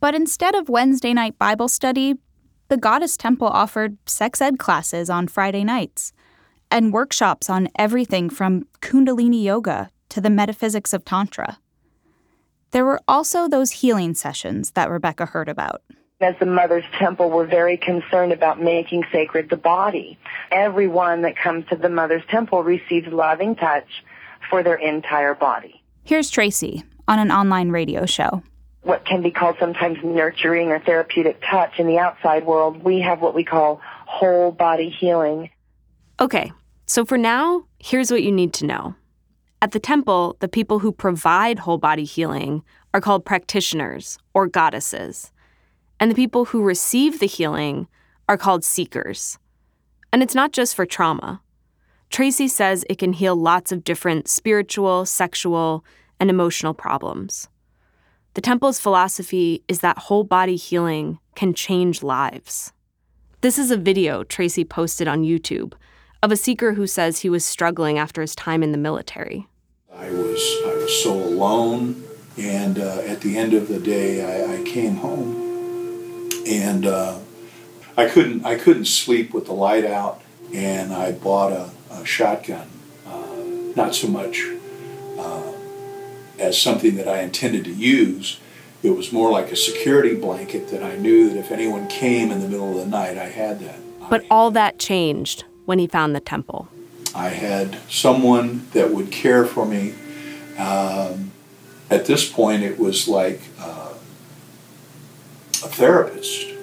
But 0.00 0.14
instead 0.14 0.54
of 0.54 0.68
Wednesday 0.68 1.14
night 1.14 1.38
Bible 1.38 1.68
study, 1.68 2.16
the 2.68 2.76
Goddess 2.76 3.16
Temple 3.16 3.46
offered 3.46 3.96
sex 4.06 4.40
ed 4.40 4.58
classes 4.58 5.08
on 5.08 5.28
Friday 5.28 5.62
nights 5.62 6.12
and 6.70 6.92
workshops 6.92 7.48
on 7.48 7.68
everything 7.76 8.30
from 8.30 8.66
Kundalini 8.80 9.42
yoga 9.42 9.90
to 10.10 10.20
the 10.20 10.30
metaphysics 10.30 10.92
of 10.92 11.04
Tantra. 11.04 11.58
There 12.70 12.84
were 12.84 13.00
also 13.06 13.48
those 13.48 13.70
healing 13.70 14.14
sessions 14.14 14.72
that 14.72 14.90
Rebecca 14.90 15.26
heard 15.26 15.48
about. 15.48 15.82
As 16.20 16.34
the 16.40 16.46
Mother's 16.46 16.84
Temple, 16.98 17.30
we're 17.30 17.46
very 17.46 17.76
concerned 17.76 18.32
about 18.32 18.60
making 18.60 19.04
sacred 19.12 19.50
the 19.50 19.56
body. 19.56 20.18
Everyone 20.50 21.22
that 21.22 21.36
comes 21.36 21.66
to 21.68 21.76
the 21.76 21.90
Mother's 21.90 22.24
Temple 22.30 22.62
receives 22.62 23.06
loving 23.08 23.54
touch 23.54 23.86
for 24.48 24.62
their 24.62 24.76
entire 24.76 25.34
body. 25.34 25.82
Here's 26.04 26.30
Tracy 26.30 26.84
on 27.06 27.18
an 27.18 27.30
online 27.30 27.70
radio 27.70 28.06
show. 28.06 28.42
What 28.82 29.04
can 29.04 29.22
be 29.22 29.30
called 29.30 29.56
sometimes 29.58 29.98
nurturing 30.02 30.68
or 30.68 30.78
therapeutic 30.78 31.42
touch 31.50 31.78
in 31.78 31.86
the 31.86 31.98
outside 31.98 32.46
world, 32.46 32.82
we 32.82 33.00
have 33.00 33.20
what 33.20 33.34
we 33.34 33.44
call 33.44 33.80
whole 34.06 34.52
body 34.52 34.88
healing. 34.88 35.50
Okay, 36.18 36.52
so 36.86 37.04
for 37.04 37.18
now, 37.18 37.66
here's 37.78 38.10
what 38.10 38.22
you 38.22 38.32
need 38.32 38.54
to 38.54 38.66
know. 38.66 38.94
At 39.60 39.72
the 39.72 39.80
temple, 39.80 40.36
the 40.40 40.48
people 40.48 40.78
who 40.78 40.92
provide 40.92 41.58
whole 41.58 41.78
body 41.78 42.04
healing 42.04 42.62
are 42.94 43.00
called 43.00 43.24
practitioners 43.24 44.18
or 44.32 44.46
goddesses 44.46 45.30
and 45.98 46.10
the 46.10 46.14
people 46.14 46.46
who 46.46 46.62
receive 46.62 47.18
the 47.20 47.26
healing 47.26 47.86
are 48.28 48.36
called 48.36 48.64
seekers. 48.64 49.38
And 50.12 50.22
it's 50.22 50.34
not 50.34 50.52
just 50.52 50.74
for 50.74 50.86
trauma. 50.86 51.40
Tracy 52.10 52.48
says 52.48 52.84
it 52.88 52.98
can 52.98 53.12
heal 53.12 53.34
lots 53.34 53.72
of 53.72 53.84
different 53.84 54.28
spiritual, 54.28 55.06
sexual, 55.06 55.84
and 56.20 56.30
emotional 56.30 56.74
problems. 56.74 57.48
The 58.34 58.40
temple's 58.40 58.80
philosophy 58.80 59.62
is 59.68 59.80
that 59.80 59.98
whole 59.98 60.24
body 60.24 60.56
healing 60.56 61.18
can 61.34 61.54
change 61.54 62.02
lives. 62.02 62.72
This 63.40 63.58
is 63.58 63.70
a 63.70 63.76
video 63.76 64.24
Tracy 64.24 64.64
posted 64.64 65.08
on 65.08 65.22
YouTube 65.22 65.72
of 66.22 66.32
a 66.32 66.36
seeker 66.36 66.74
who 66.74 66.86
says 66.86 67.20
he 67.20 67.28
was 67.28 67.44
struggling 67.44 67.98
after 67.98 68.20
his 68.20 68.34
time 68.34 68.62
in 68.62 68.72
the 68.72 68.78
military. 68.78 69.46
I 69.92 70.10
was 70.10 70.40
I 70.66 70.74
was 70.74 71.02
so 71.02 71.12
alone, 71.12 72.04
and 72.36 72.78
uh, 72.78 73.00
at 73.06 73.20
the 73.20 73.36
end 73.36 73.54
of 73.54 73.68
the 73.68 73.78
day, 73.78 74.22
I, 74.24 74.60
I 74.60 74.62
came 74.64 74.96
home 74.96 75.46
and 76.46 76.86
uh, 76.86 77.18
I 77.96 78.08
couldn't 78.08 78.44
I 78.44 78.56
couldn't 78.56 78.86
sleep 78.86 79.32
with 79.32 79.46
the 79.46 79.52
light 79.52 79.84
out, 79.84 80.20
and 80.52 80.92
I 80.92 81.12
bought 81.12 81.52
a, 81.52 81.70
a 81.90 82.04
shotgun, 82.04 82.68
uh, 83.06 83.36
not 83.74 83.94
so 83.94 84.08
much 84.08 84.44
uh, 85.18 85.52
as 86.38 86.60
something 86.60 86.96
that 86.96 87.08
I 87.08 87.20
intended 87.20 87.64
to 87.64 87.72
use. 87.72 88.38
It 88.82 88.90
was 88.90 89.12
more 89.12 89.30
like 89.30 89.50
a 89.50 89.56
security 89.56 90.14
blanket 90.14 90.68
that 90.68 90.82
I 90.82 90.96
knew 90.96 91.30
that 91.30 91.38
if 91.38 91.50
anyone 91.50 91.88
came 91.88 92.30
in 92.30 92.40
the 92.40 92.48
middle 92.48 92.78
of 92.78 92.84
the 92.84 92.86
night, 92.86 93.18
I 93.18 93.28
had 93.28 93.58
that. 93.60 93.78
But 94.10 94.24
all 94.30 94.50
that 94.52 94.78
changed 94.78 95.44
when 95.66 95.78
he 95.78 95.86
found 95.86 96.16
the 96.16 96.20
temple. 96.20 96.68
I 97.14 97.28
had 97.28 97.78
someone 97.88 98.66
that 98.72 98.92
would 98.92 99.12
care 99.12 99.44
for 99.44 99.66
me. 99.66 99.94
Um, 100.58 101.32
at 101.90 102.06
this 102.06 102.30
point, 102.30 102.62
it 102.62 102.78
was 102.78 103.06
like 103.06 103.40
uh, 103.60 103.92
a 105.62 105.68
therapist 105.68 106.56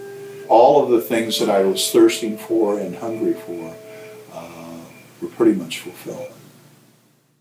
all 0.53 0.83
of 0.83 0.91
the 0.91 1.01
things 1.01 1.39
that 1.39 1.49
I 1.49 1.63
was 1.63 1.91
thirsting 1.91 2.37
for 2.37 2.79
and 2.79 2.95
hungry 2.95 3.33
for 3.33 3.75
uh, 4.31 4.77
were 5.19 5.29
pretty 5.29 5.53
much 5.53 5.79
fulfilled. 5.79 6.31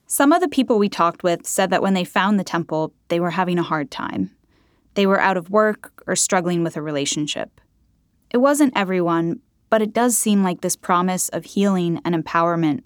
Some 0.07 0.33
of 0.33 0.41
the 0.41 0.49
people 0.49 0.79
we 0.79 0.89
talked 0.89 1.23
with 1.23 1.47
said 1.47 1.69
that 1.71 1.83
when 1.83 1.93
they 1.93 2.05
found 2.05 2.41
the 2.41 2.45
temple, 2.45 2.95
they 3.09 3.21
were 3.21 3.31
having 3.31 3.59
a 3.59 3.63
hard 3.63 3.91
time. 3.91 4.31
They 4.95 5.07
were 5.07 5.21
out 5.21 5.37
of 5.37 5.51
work 5.51 6.03
or 6.07 6.17
struggling 6.17 6.63
with 6.65 6.77
a 6.77 6.83
relationship. 6.83 7.61
It 8.31 8.39
wasn't 8.39 8.77
everyone, 8.77 9.41
but 9.73 9.81
it 9.81 9.95
does 9.95 10.19
seem 10.19 10.43
like 10.43 10.61
this 10.61 10.77
promise 10.77 11.31
of 11.31 11.47
healing 11.47 11.99
and 12.05 12.15
empowerment 12.15 12.83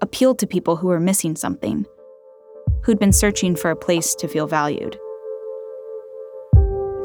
appealed 0.00 0.38
to 0.38 0.46
people 0.46 0.76
who 0.76 0.86
were 0.86 1.00
missing 1.00 1.34
something, 1.34 1.84
who'd 2.84 3.00
been 3.00 3.12
searching 3.12 3.56
for 3.56 3.72
a 3.72 3.76
place 3.76 4.14
to 4.14 4.28
feel 4.28 4.46
valued. 4.46 4.96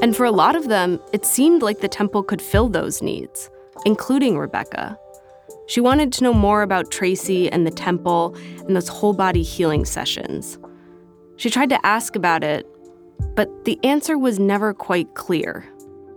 And 0.03 0.15
for 0.15 0.23
a 0.23 0.31
lot 0.31 0.55
of 0.55 0.67
them, 0.67 0.99
it 1.13 1.25
seemed 1.25 1.63
like 1.63 1.79
the 1.79 1.87
temple 1.87 2.21
could 2.21 2.43
fill 2.43 2.69
those 2.69 3.01
needs, 3.01 3.49
including 3.87 4.37
Rebecca. 4.37 4.99
She 5.65 5.81
wanted 5.81 6.13
to 6.13 6.23
know 6.23 6.33
more 6.35 6.61
about 6.61 6.91
Tracy 6.91 7.51
and 7.51 7.65
the 7.65 7.71
temple 7.71 8.37
and 8.67 8.75
those 8.75 8.87
whole 8.87 9.13
body 9.13 9.41
healing 9.41 9.83
sessions. 9.83 10.59
She 11.37 11.49
tried 11.49 11.69
to 11.69 11.83
ask 11.83 12.15
about 12.15 12.43
it, 12.43 12.67
but 13.35 13.65
the 13.65 13.79
answer 13.83 14.15
was 14.15 14.37
never 14.37 14.75
quite 14.75 15.15
clear. 15.15 15.65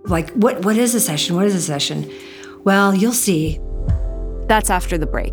Like, 0.05 0.29
what, 0.33 0.67
what 0.67 0.77
is 0.77 0.95
a 0.95 1.01
session? 1.01 1.35
What 1.35 1.47
is 1.47 1.55
a 1.55 1.63
session? 1.63 2.13
Well, 2.67 2.97
you'll 2.97 3.13
see. 3.13 3.61
That's 4.49 4.71
after 4.71 4.99
the 4.99 5.07
break. 5.07 5.33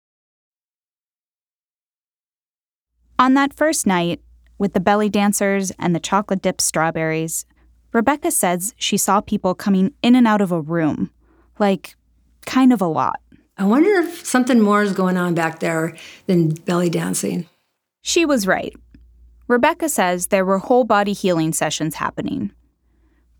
On 3.21 3.35
that 3.35 3.53
first 3.53 3.85
night, 3.85 4.19
with 4.57 4.73
the 4.73 4.79
belly 4.79 5.07
dancers 5.07 5.71
and 5.77 5.93
the 5.93 5.99
chocolate 5.99 6.41
dipped 6.41 6.59
strawberries, 6.59 7.45
Rebecca 7.93 8.31
says 8.31 8.73
she 8.77 8.97
saw 8.97 9.21
people 9.21 9.53
coming 9.53 9.93
in 10.01 10.15
and 10.15 10.25
out 10.25 10.41
of 10.41 10.51
a 10.51 10.59
room, 10.59 11.11
like 11.59 11.95
kind 12.47 12.73
of 12.73 12.81
a 12.81 12.87
lot. 12.87 13.21
I 13.59 13.65
wonder 13.65 13.91
if 13.91 14.25
something 14.25 14.59
more 14.59 14.81
is 14.81 14.93
going 14.93 15.17
on 15.17 15.35
back 15.35 15.59
there 15.59 15.95
than 16.25 16.49
belly 16.49 16.89
dancing. 16.89 17.47
She 18.01 18.25
was 18.25 18.47
right. 18.47 18.73
Rebecca 19.47 19.87
says 19.87 20.27
there 20.27 20.43
were 20.43 20.57
whole 20.57 20.83
body 20.83 21.13
healing 21.13 21.53
sessions 21.53 21.93
happening, 21.93 22.51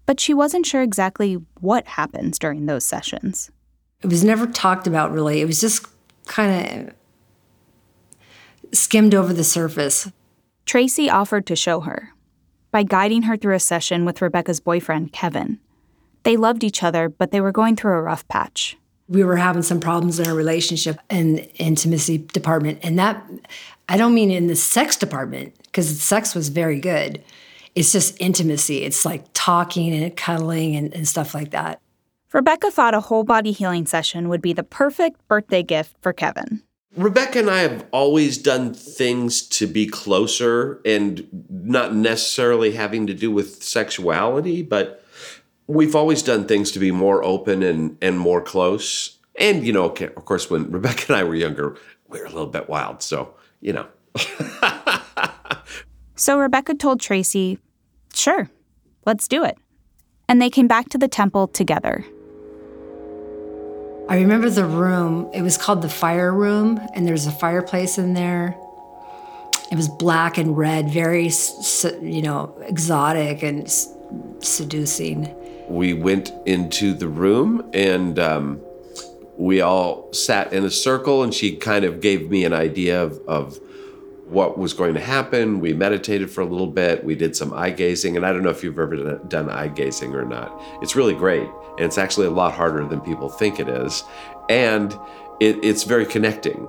but 0.06 0.20
she 0.20 0.36
wasn't 0.36 0.68
sure 0.68 0.84
exactly 0.84 1.40
what 1.60 1.88
happens 1.88 2.38
during 2.38 2.68
those 2.68 2.86
sessions. 2.86 3.50
It 4.04 4.12
was 4.12 4.24
never 4.24 4.46
talked 4.46 4.86
about 4.86 5.12
really. 5.12 5.42
It 5.42 5.46
was 5.46 5.60
just 5.60 5.88
kind 6.28 6.88
of 6.88 6.94
skimmed 8.74 9.14
over 9.16 9.34
the 9.34 9.44
surface. 9.44 10.12
Tracy 10.66 11.10
offered 11.10 11.46
to 11.48 11.56
show 11.56 11.82
her 11.82 12.10
by 12.72 12.84
guiding 12.84 13.24
her 13.24 13.36
through 13.36 13.56
a 13.56 13.60
session 13.60 14.06
with 14.06 14.22
Rebecca's 14.22 14.60
boyfriend, 14.60 15.12
Kevin. 15.12 15.60
They 16.24 16.38
loved 16.38 16.64
each 16.64 16.84
other, 16.84 17.10
but 17.10 17.32
they 17.32 17.42
were 17.42 17.52
going 17.52 17.76
through 17.76 17.94
a 17.94 18.02
rough 18.02 18.28
patch. 18.28 18.78
We 19.10 19.24
were 19.24 19.36
having 19.36 19.64
some 19.64 19.80
problems 19.80 20.20
in 20.20 20.28
our 20.28 20.36
relationship 20.36 21.00
and 21.10 21.50
intimacy 21.56 22.20
department. 22.20 22.80
And 22.84 22.98
that, 22.98 23.22
I 23.90 23.98
don't 23.98 24.14
mean 24.14 24.32
in 24.32 24.48
the 24.48 24.56
sex 24.56 24.96
department, 24.96 25.54
because 25.66 26.02
sex 26.02 26.34
was 26.34 26.50
very 26.50 26.80
good. 26.80 27.22
It's 27.76 27.92
just 27.92 28.16
intimacy. 28.22 28.84
It's 28.84 29.06
like 29.06 29.26
talking 29.34 29.94
and 29.94 30.16
cuddling 30.16 30.76
and, 30.76 30.94
and 30.94 31.08
stuff 31.08 31.34
like 31.34 31.52
that. 31.52 31.82
Rebecca 32.32 32.72
thought 32.72 32.94
a 32.94 33.02
whole 33.02 33.26
body 33.26 33.52
healing 33.52 33.86
session 33.86 34.30
would 34.30 34.42
be 34.42 34.54
the 34.54 34.64
perfect 34.64 35.28
birthday 35.28 35.64
gift 35.64 35.96
for 36.02 36.14
Kevin. 36.14 36.62
Rebecca 36.96 37.40
and 37.40 37.50
I 37.50 37.60
have 37.60 37.86
always 37.92 38.38
done 38.38 38.74
things 38.74 39.42
to 39.50 39.66
be 39.66 39.88
closer 39.88 40.82
and 40.84 41.26
not 41.50 41.96
necessarily 41.96 42.72
having 42.74 43.08
to 43.08 43.14
do 43.14 43.32
with 43.32 43.64
sexuality, 43.64 44.62
but 44.62 45.04
we've 45.68 45.96
always 45.96 46.22
done 46.22 46.46
things 46.46 46.72
to 46.72 46.80
be 46.80 46.92
more 46.92 47.24
open 47.24 47.64
and, 47.64 47.98
and 48.02 48.20
more 48.20 48.42
close. 48.42 49.18
And, 49.40 49.66
you 49.66 49.72
know, 49.72 49.86
of 49.86 50.26
course, 50.26 50.50
when 50.50 50.70
Rebecca 50.72 51.06
and 51.08 51.18
I 51.18 51.24
were 51.24 51.36
younger, 51.36 51.78
we 52.10 52.20
were 52.20 52.26
a 52.26 52.30
little 52.30 52.48
bit 52.48 52.68
wild. 52.68 53.02
So, 53.02 53.36
you 53.62 53.72
know. 53.72 53.88
so 56.16 56.38
Rebecca 56.38 56.74
told 56.74 57.00
Tracy, 57.00 57.58
sure, 58.14 58.50
let's 59.06 59.30
do 59.30 59.46
it. 59.46 59.58
And 60.28 60.42
they 60.42 60.50
came 60.50 60.68
back 60.68 60.90
to 60.90 60.98
the 60.98 61.08
temple 61.08 61.48
together. 61.48 62.06
I 64.12 64.16
remember 64.16 64.50
the 64.50 64.66
room. 64.66 65.30
It 65.34 65.42
was 65.42 65.58
called 65.58 65.82
the 65.82 65.88
fire 65.88 66.34
room, 66.34 66.82
and 66.94 67.08
there's 67.08 67.28
a 67.28 67.32
fireplace 67.32 67.98
in 67.98 68.14
there. 68.14 68.58
It 69.72 69.76
was 69.76 69.88
black 69.88 70.38
and 70.38 70.58
red, 70.58 70.90
very, 70.90 71.32
you 72.02 72.22
know, 72.22 72.54
exotic 72.60 73.42
and 73.42 73.72
seducing. 74.42 75.34
We 75.70 75.94
went 75.94 76.34
into 76.46 76.94
the 76.94 77.08
room 77.08 77.70
and 77.74 78.20
um, 78.20 78.60
we 79.38 79.62
all 79.62 80.12
sat 80.12 80.52
in 80.52 80.66
a 80.66 80.72
circle, 80.72 81.24
and 81.24 81.34
she 81.34 81.56
kind 81.56 81.86
of 81.86 82.02
gave 82.02 82.30
me 82.30 82.44
an 82.44 82.52
idea 82.52 83.02
of, 83.02 83.18
of 83.30 83.62
what 84.32 84.58
was 84.58 84.74
going 84.74 84.94
to 84.94 85.00
happen. 85.00 85.60
We 85.60 85.74
meditated 85.74 86.32
for 86.32 86.42
a 86.42 86.46
little 86.46 86.68
bit. 86.68 87.04
We 87.04 87.16
did 87.16 87.36
some 87.36 87.54
eye 87.54 87.70
gazing, 87.70 88.16
and 88.16 88.26
I 88.26 88.32
don't 88.32 88.44
know 88.44 88.50
if 88.50 88.64
you've 88.64 88.80
ever 88.80 89.18
done 89.28 89.50
eye 89.50 89.68
gazing 89.68 90.16
or 90.16 90.24
not. 90.24 90.60
It's 90.82 90.96
really 90.96 91.14
great, 91.14 91.48
and 91.78 91.82
it's 91.82 91.98
actually 91.98 92.28
a 92.28 92.32
lot 92.32 92.54
harder 92.54 92.86
than 92.88 93.02
people 93.02 93.30
think 93.30 93.60
it 93.60 93.68
is, 93.68 94.04
and 94.50 94.98
it, 95.42 95.64
it's 95.64 95.84
very 95.84 96.06
connecting. 96.06 96.68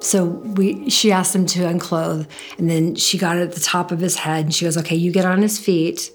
So 0.00 0.24
we, 0.24 0.90
she 0.90 1.12
asked 1.12 1.34
him 1.34 1.46
to 1.46 1.68
unclothe, 1.68 2.28
and 2.58 2.68
then 2.68 2.96
she 2.96 3.18
got 3.18 3.36
it 3.36 3.42
at 3.42 3.52
the 3.52 3.60
top 3.60 3.92
of 3.92 4.00
his 4.00 4.16
head, 4.16 4.46
and 4.46 4.54
she 4.54 4.64
goes, 4.64 4.76
"Okay, 4.76 4.96
you 4.96 5.12
get 5.12 5.24
on 5.24 5.42
his 5.42 5.58
feet, 5.58 6.10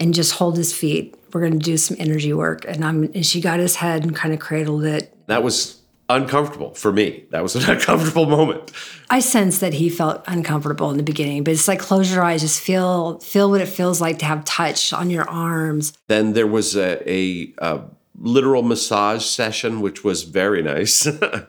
and 0.00 0.12
just 0.12 0.32
hold 0.32 0.56
his 0.56 0.72
feet. 0.72 1.14
We're 1.32 1.42
going 1.42 1.58
to 1.58 1.64
do 1.64 1.76
some 1.76 1.96
energy 2.00 2.32
work." 2.32 2.64
And 2.66 2.84
I'm, 2.84 3.04
and 3.04 3.24
she 3.24 3.40
got 3.40 3.60
his 3.60 3.76
head 3.76 4.02
and 4.02 4.16
kind 4.16 4.34
of 4.34 4.40
cradled 4.40 4.84
it. 4.84 5.14
That 5.28 5.44
was 5.44 5.81
uncomfortable 6.08 6.74
for 6.74 6.92
me. 6.92 7.24
That 7.30 7.42
was 7.42 7.56
an 7.56 7.70
uncomfortable 7.76 8.26
moment. 8.26 8.70
I 9.10 9.20
sense 9.20 9.58
that 9.58 9.74
he 9.74 9.88
felt 9.88 10.22
uncomfortable 10.26 10.90
in 10.90 10.96
the 10.96 11.02
beginning, 11.02 11.44
but 11.44 11.52
it's 11.52 11.68
like 11.68 11.78
close 11.78 12.12
your 12.12 12.22
eyes, 12.22 12.40
just 12.40 12.60
feel 12.60 13.18
feel 13.20 13.50
what 13.50 13.60
it 13.60 13.66
feels 13.66 14.00
like 14.00 14.18
to 14.20 14.24
have 14.24 14.44
touch 14.44 14.92
on 14.92 15.10
your 15.10 15.28
arms. 15.28 15.92
Then 16.08 16.32
there 16.32 16.46
was 16.46 16.76
a, 16.76 17.10
a, 17.10 17.54
a 17.58 17.80
literal 18.18 18.62
massage 18.62 19.24
session, 19.24 19.80
which 19.80 20.04
was 20.04 20.22
very 20.22 20.62
nice. 20.62 21.06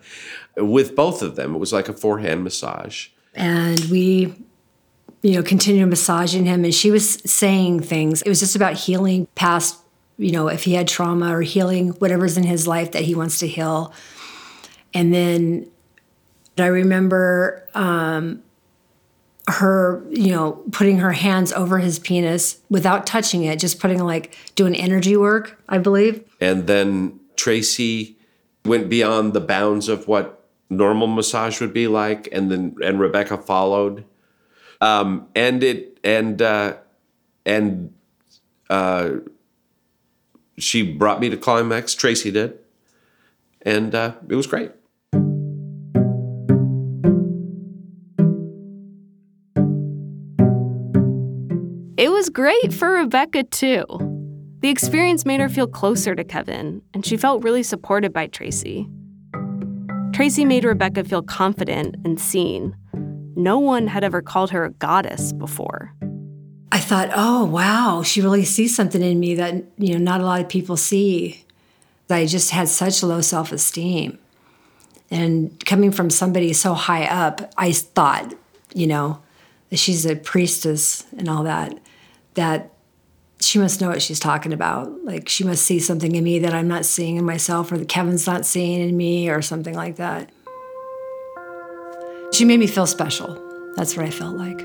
With 0.57 0.95
both 0.95 1.21
of 1.21 1.35
them, 1.35 1.55
it 1.55 1.57
was 1.57 1.73
like 1.73 1.89
a 1.89 1.93
four-hand 1.93 2.43
massage. 2.43 3.07
And 3.33 3.79
we, 3.85 4.35
you 5.23 5.33
know, 5.33 5.41
continued 5.41 5.89
massaging 5.89 6.45
him, 6.45 6.63
and 6.63 6.73
she 6.73 6.91
was 6.91 7.13
saying 7.25 7.79
things. 7.79 8.21
It 8.21 8.29
was 8.29 8.39
just 8.39 8.55
about 8.55 8.73
healing 8.73 9.27
past, 9.33 9.77
you 10.17 10.31
know, 10.31 10.47
if 10.49 10.63
he 10.63 10.73
had 10.73 10.87
trauma 10.87 11.35
or 11.35 11.41
healing 11.41 11.89
whatever's 11.93 12.37
in 12.37 12.43
his 12.43 12.67
life 12.67 12.91
that 12.91 13.01
he 13.03 13.15
wants 13.15 13.39
to 13.39 13.47
heal 13.47 13.93
and 14.93 15.13
then 15.13 15.69
I 16.57 16.67
remember 16.67 17.67
um, 17.73 18.43
her, 19.47 20.03
you 20.09 20.31
know, 20.31 20.63
putting 20.71 20.99
her 20.99 21.11
hands 21.11 21.51
over 21.51 21.79
his 21.79 21.99
penis 21.99 22.59
without 22.69 23.05
touching 23.05 23.43
it, 23.43 23.59
just 23.59 23.79
putting 23.79 23.99
like 23.99 24.35
doing 24.55 24.75
energy 24.75 25.17
work, 25.17 25.59
I 25.67 25.79
believe. 25.79 26.23
And 26.39 26.67
then 26.67 27.19
Tracy 27.35 28.17
went 28.65 28.89
beyond 28.89 29.33
the 29.33 29.41
bounds 29.41 29.89
of 29.89 30.07
what 30.07 30.47
normal 30.69 31.07
massage 31.07 31.59
would 31.59 31.73
be 31.73 31.87
like, 31.87 32.29
and 32.31 32.51
then 32.51 32.75
and 32.83 32.99
Rebecca 32.99 33.37
followed, 33.37 34.05
um, 34.79 35.27
and 35.35 35.63
it 35.63 35.99
and 36.03 36.41
uh, 36.41 36.77
and 37.45 37.93
uh, 38.69 39.11
she 40.57 40.83
brought 40.83 41.19
me 41.19 41.29
to 41.29 41.37
climax. 41.37 41.95
Tracy 41.95 42.31
did, 42.31 42.59
and 43.63 43.93
uh, 43.93 44.13
it 44.29 44.35
was 44.35 44.47
great. 44.47 44.71
Was 52.23 52.29
great 52.29 52.71
for 52.71 52.93
Rebecca, 52.93 53.43
too. 53.43 53.83
The 54.61 54.69
experience 54.69 55.25
made 55.25 55.41
her 55.41 55.49
feel 55.49 55.67
closer 55.67 56.15
to 56.15 56.23
Kevin, 56.23 56.81
and 56.93 57.05
she 57.05 57.17
felt 57.17 57.43
really 57.43 57.63
supported 57.63 58.13
by 58.13 58.27
Tracy. 58.27 58.87
Tracy 60.13 60.45
made 60.45 60.63
Rebecca 60.63 61.03
feel 61.03 61.21
confident 61.21 61.97
and 62.05 62.17
seen. 62.17 62.77
No 63.35 63.59
one 63.59 63.87
had 63.87 64.05
ever 64.05 64.21
called 64.21 64.51
her 64.51 64.63
a 64.63 64.69
goddess 64.69 65.33
before. 65.33 65.93
I 66.71 66.79
thought, 66.79 67.09
oh, 67.13 67.43
wow, 67.43 68.03
she 68.03 68.21
really 68.21 68.45
sees 68.45 68.73
something 68.73 69.01
in 69.01 69.19
me 69.19 69.35
that, 69.35 69.55
you 69.77 69.91
know, 69.91 69.99
not 69.99 70.21
a 70.21 70.23
lot 70.23 70.39
of 70.39 70.47
people 70.47 70.77
see. 70.77 71.43
I 72.09 72.25
just 72.25 72.51
had 72.51 72.69
such 72.69 73.03
low 73.03 73.19
self 73.19 73.51
esteem. 73.51 74.17
And 75.11 75.61
coming 75.65 75.91
from 75.91 76.09
somebody 76.09 76.53
so 76.53 76.73
high 76.73 77.03
up, 77.03 77.51
I 77.57 77.73
thought, 77.73 78.33
you 78.73 78.87
know, 78.87 79.21
that 79.71 79.77
she's 79.79 80.05
a 80.05 80.15
priestess 80.15 81.05
and 81.17 81.27
all 81.27 81.43
that, 81.43 81.77
that 82.35 82.73
she 83.39 83.59
must 83.59 83.81
know 83.81 83.89
what 83.89 84.01
she's 84.01 84.19
talking 84.19 84.53
about. 84.53 84.91
Like 85.03 85.27
she 85.27 85.43
must 85.43 85.65
see 85.65 85.79
something 85.79 86.15
in 86.15 86.23
me 86.23 86.39
that 86.39 86.53
I'm 86.53 86.67
not 86.67 86.85
seeing 86.85 87.17
in 87.17 87.25
myself 87.25 87.71
or 87.71 87.77
that 87.77 87.89
Kevin's 87.89 88.25
not 88.25 88.45
seeing 88.45 88.81
in 88.81 88.95
me 88.95 89.29
or 89.29 89.41
something 89.41 89.75
like 89.75 89.97
that. 89.97 90.29
She 92.33 92.45
made 92.45 92.59
me 92.59 92.67
feel 92.67 92.87
special. 92.87 93.39
That's 93.75 93.95
what 93.95 94.05
I 94.05 94.09
felt 94.09 94.37
like. 94.37 94.59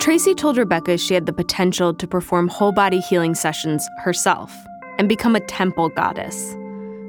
Tracy 0.00 0.34
told 0.34 0.56
Rebecca 0.56 0.96
she 0.96 1.14
had 1.14 1.26
the 1.26 1.32
potential 1.32 1.92
to 1.92 2.06
perform 2.06 2.48
whole 2.48 2.72
body 2.72 3.00
healing 3.00 3.34
sessions 3.34 3.86
herself 3.98 4.56
and 4.98 5.08
become 5.08 5.36
a 5.36 5.40
temple 5.40 5.88
goddess. 5.90 6.56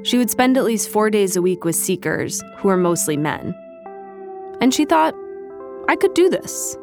She 0.02 0.18
would 0.18 0.30
spend 0.30 0.56
at 0.56 0.64
least 0.64 0.88
four 0.88 1.10
days 1.10 1.36
a 1.36 1.42
week 1.42 1.64
with 1.64 1.76
seekers, 1.76 2.42
who 2.56 2.68
are 2.68 2.76
mostly 2.76 3.16
men. 3.16 3.54
And 4.60 4.74
she 4.74 4.84
thought, 4.84 5.14
I 5.90 5.96
could 5.96 6.14
do 6.14 6.30
this. 6.30 6.76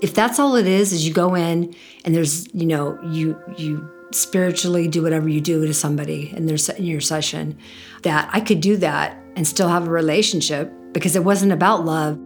If 0.00 0.14
that's 0.14 0.38
all 0.38 0.56
it 0.56 0.66
is, 0.66 0.90
is 0.90 1.06
you 1.06 1.12
go 1.12 1.34
in 1.34 1.74
and 2.02 2.14
there's, 2.14 2.48
you 2.54 2.64
know, 2.64 2.98
you 3.04 3.38
you 3.58 3.86
spiritually 4.10 4.88
do 4.88 5.02
whatever 5.02 5.28
you 5.28 5.42
do 5.42 5.66
to 5.66 5.74
somebody 5.74 6.32
in 6.34 6.46
their 6.46 6.56
in 6.78 6.86
your 6.86 7.02
session, 7.02 7.58
that 8.04 8.30
I 8.32 8.40
could 8.40 8.62
do 8.62 8.78
that 8.78 9.22
and 9.36 9.46
still 9.46 9.68
have 9.68 9.86
a 9.86 9.90
relationship 9.90 10.72
because 10.92 11.14
it 11.14 11.24
wasn't 11.24 11.52
about 11.52 11.84
love. 11.84 12.16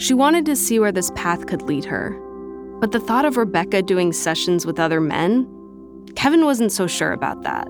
She 0.00 0.14
wanted 0.14 0.46
to 0.46 0.54
see 0.54 0.78
where 0.78 0.92
this 0.92 1.10
path 1.16 1.46
could 1.46 1.62
lead 1.62 1.84
her. 1.86 2.16
But 2.78 2.92
the 2.92 3.00
thought 3.00 3.24
of 3.24 3.36
Rebecca 3.36 3.82
doing 3.82 4.12
sessions 4.12 4.64
with 4.64 4.78
other 4.78 5.00
men, 5.00 5.48
Kevin 6.14 6.44
wasn't 6.44 6.70
so 6.70 6.86
sure 6.86 7.10
about 7.10 7.42
that. 7.42 7.66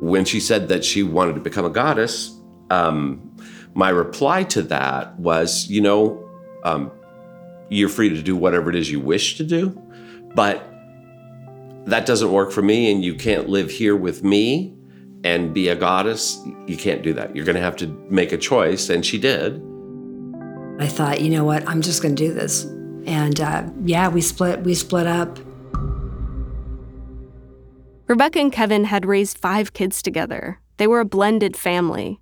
When 0.00 0.26
she 0.26 0.40
said 0.40 0.68
that 0.68 0.84
she 0.84 1.02
wanted 1.02 1.36
to 1.36 1.40
become 1.40 1.64
a 1.64 1.70
goddess, 1.70 2.38
um, 2.68 3.25
my 3.76 3.90
reply 3.90 4.42
to 4.42 4.62
that 4.62 5.18
was, 5.18 5.68
you 5.68 5.82
know, 5.82 6.26
um, 6.64 6.90
you're 7.68 7.90
free 7.90 8.08
to 8.08 8.22
do 8.22 8.34
whatever 8.34 8.70
it 8.70 8.74
is 8.74 8.90
you 8.90 8.98
wish 8.98 9.36
to 9.36 9.44
do, 9.44 9.70
but 10.34 10.66
that 11.84 12.06
doesn't 12.06 12.32
work 12.32 12.52
for 12.52 12.62
me, 12.62 12.90
and 12.90 13.04
you 13.04 13.14
can't 13.14 13.50
live 13.50 13.70
here 13.70 13.94
with 13.94 14.24
me 14.24 14.74
and 15.24 15.52
be 15.52 15.68
a 15.68 15.76
goddess. 15.76 16.40
You 16.66 16.78
can't 16.78 17.02
do 17.02 17.12
that. 17.14 17.36
You're 17.36 17.44
going 17.44 17.56
to 17.56 17.62
have 17.62 17.76
to 17.76 17.86
make 18.08 18.32
a 18.32 18.38
choice, 18.38 18.88
and 18.88 19.04
she 19.04 19.18
did. 19.18 19.62
I 20.78 20.88
thought, 20.88 21.20
you 21.20 21.28
know 21.28 21.44
what, 21.44 21.68
I'm 21.68 21.82
just 21.82 22.02
going 22.02 22.16
to 22.16 22.26
do 22.28 22.32
this, 22.32 22.64
and 23.04 23.38
uh, 23.38 23.68
yeah, 23.84 24.08
we 24.08 24.22
split. 24.22 24.62
We 24.62 24.74
split 24.74 25.06
up. 25.06 25.38
Rebecca 28.06 28.38
and 28.38 28.52
Kevin 28.52 28.84
had 28.84 29.04
raised 29.04 29.36
five 29.36 29.74
kids 29.74 30.00
together. 30.00 30.60
They 30.78 30.86
were 30.86 31.00
a 31.00 31.04
blended 31.04 31.58
family. 31.58 32.20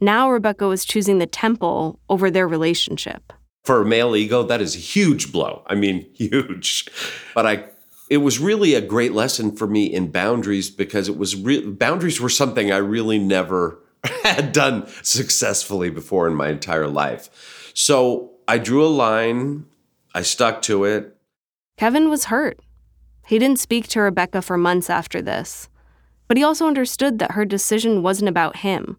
Now 0.00 0.30
Rebecca 0.30 0.66
was 0.66 0.84
choosing 0.84 1.18
the 1.18 1.26
temple 1.26 2.00
over 2.08 2.30
their 2.30 2.48
relationship. 2.48 3.32
For 3.64 3.82
a 3.82 3.84
male 3.84 4.16
ego, 4.16 4.42
that 4.42 4.62
is 4.62 4.74
a 4.74 4.78
huge 4.78 5.30
blow. 5.30 5.62
I 5.66 5.74
mean, 5.74 6.06
huge. 6.14 6.88
But 7.34 7.46
I 7.46 7.64
it 8.08 8.18
was 8.18 8.40
really 8.40 8.74
a 8.74 8.80
great 8.80 9.12
lesson 9.12 9.54
for 9.54 9.68
me 9.68 9.84
in 9.84 10.10
boundaries 10.10 10.68
because 10.68 11.08
it 11.08 11.16
was 11.16 11.36
re- 11.36 11.64
boundaries 11.64 12.20
were 12.20 12.28
something 12.28 12.72
I 12.72 12.78
really 12.78 13.20
never 13.20 13.78
had 14.24 14.52
done 14.52 14.88
successfully 15.02 15.90
before 15.90 16.26
in 16.26 16.34
my 16.34 16.48
entire 16.48 16.88
life. 16.88 17.70
So 17.72 18.32
I 18.48 18.58
drew 18.58 18.84
a 18.84 18.88
line, 18.88 19.66
I 20.12 20.22
stuck 20.22 20.60
to 20.62 20.84
it. 20.84 21.16
Kevin 21.76 22.10
was 22.10 22.24
hurt. 22.24 22.58
He 23.26 23.38
didn't 23.38 23.60
speak 23.60 23.86
to 23.88 24.00
Rebecca 24.00 24.42
for 24.42 24.58
months 24.58 24.90
after 24.90 25.22
this. 25.22 25.68
But 26.26 26.36
he 26.36 26.42
also 26.42 26.66
understood 26.66 27.20
that 27.20 27.32
her 27.32 27.44
decision 27.44 28.02
wasn't 28.02 28.28
about 28.28 28.56
him. 28.56 28.98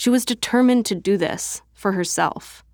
She 0.00 0.08
was 0.08 0.24
determined 0.24 0.86
to 0.86 0.94
do 0.94 1.18
this 1.18 1.60
for 1.74 1.92
herself. 1.92 2.64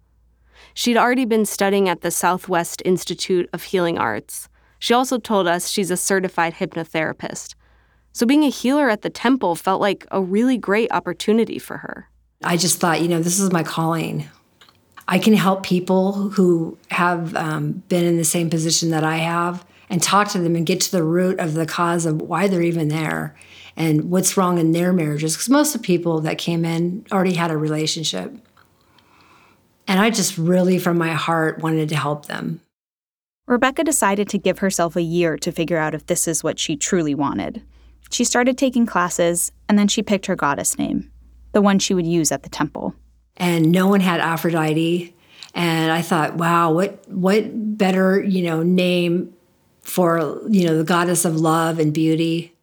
She'd 0.75 0.97
already 0.97 1.25
been 1.25 1.45
studying 1.45 1.89
at 1.89 2.03
the 2.03 2.13
Southwest 2.13 2.81
Institute 2.85 3.51
of 3.53 3.65
Healing 3.65 3.99
Arts. 3.99 4.49
She 4.79 4.95
also 4.95 5.19
told 5.19 5.49
us 5.49 5.69
she's 5.69 5.91
a 5.91 5.97
certified 5.97 6.55
hypnotherapist. 6.55 7.57
So 8.13 8.27
being 8.27 8.45
a 8.45 8.49
healer 8.49 8.89
at 8.89 9.03
the 9.03 9.11
temple 9.11 9.57
felt 9.57 9.81
like 9.81 10.07
a 10.13 10.23
really 10.23 10.57
great 10.57 10.93
opportunity 10.93 11.59
for 11.59 11.79
her. 11.79 12.09
I 12.45 12.57
just 12.57 12.79
thought, 12.79 13.03
you 13.03 13.09
know, 13.09 13.21
this 13.21 13.41
is 13.41 13.51
my 13.51 13.65
calling. 13.65 14.29
I 15.09 15.19
can 15.19 15.35
help 15.35 15.65
people 15.65 16.13
who 16.31 16.79
have 16.93 17.35
um, 17.35 17.83
been 17.89 18.05
in 18.05 18.19
the 18.19 18.25
same 18.25 18.51
position 18.51 18.91
that 18.91 19.03
I 19.03 19.17
have 19.17 19.67
and 19.91 20.01
talk 20.01 20.29
to 20.29 20.39
them 20.39 20.55
and 20.55 20.65
get 20.65 20.81
to 20.83 20.93
the 20.93 21.03
root 21.03 21.41
of 21.41 21.55
the 21.55 21.67
cause 21.67 22.07
of 22.07 22.23
why 22.23 22.47
they're 22.47 22.63
even 22.63 22.87
there 22.87 23.35
and 23.77 24.11
what's 24.11 24.37
wrong 24.37 24.59
in 24.59 24.73
their 24.73 24.93
marriages. 24.93 25.35
Because 25.35 25.49
most 25.49 25.75
of 25.75 25.83
the 25.83 25.87
people 25.87 26.21
that 26.21 26.39
came 26.39 26.65
in 26.65 27.05
already 27.13 27.35
had 27.35 27.51
a 27.51 27.57
relationship. 27.57 28.35
And 29.87 30.01
I 30.01 30.11
just 30.11 30.37
really, 30.37 30.79
from 30.79 30.99
my 30.99 31.13
heart, 31.13 31.61
wanted 31.61 31.89
to 31.91 31.97
help 31.97 32.27
them. 32.27 32.61
Rebecca 33.47 33.85
decided 33.85 34.29
to 34.31 34.39
give 34.39 34.59
herself 34.59 34.97
a 34.97 35.03
year 35.03 35.37
to 35.39 35.53
figure 35.53 35.79
out 35.79 35.95
if 35.95 36.07
this 36.07 36.27
is 36.27 36.43
what 36.43 36.59
she 36.59 36.77
truly 36.77 37.15
wanted. 37.15 37.63
She 38.11 38.25
started 38.25 38.59
taking 38.59 38.87
classes, 38.87 39.53
and 39.69 39.79
then 39.79 39.87
she 39.89 40.03
picked 40.03 40.27
her 40.27 40.35
goddess 40.35 40.79
name, 40.79 41.11
the 41.53 41.63
one 41.63 41.79
she 41.79 41.95
would 41.95 42.07
use 42.07 42.33
at 42.33 42.43
the 42.43 42.49
temple. 42.49 42.95
And 43.37 43.71
no 43.71 43.87
one 43.87 44.01
had 44.01 44.21
Aphrodite. 44.21 45.15
And 45.55 45.93
I 45.93 46.03
thought, 46.03 46.35
wow, 46.35 46.73
what 46.73 47.09
what 47.09 47.79
better, 47.79 48.21
you 48.23 48.43
know, 48.43 48.63
name 48.63 49.33
for, 49.83 50.41
you 50.49 50.67
know, 50.67 50.77
the 50.77 50.85
goddess 50.85 51.25
of 51.25 51.37
love 51.37 51.79
and 51.79 51.95
beauty. 51.95 52.56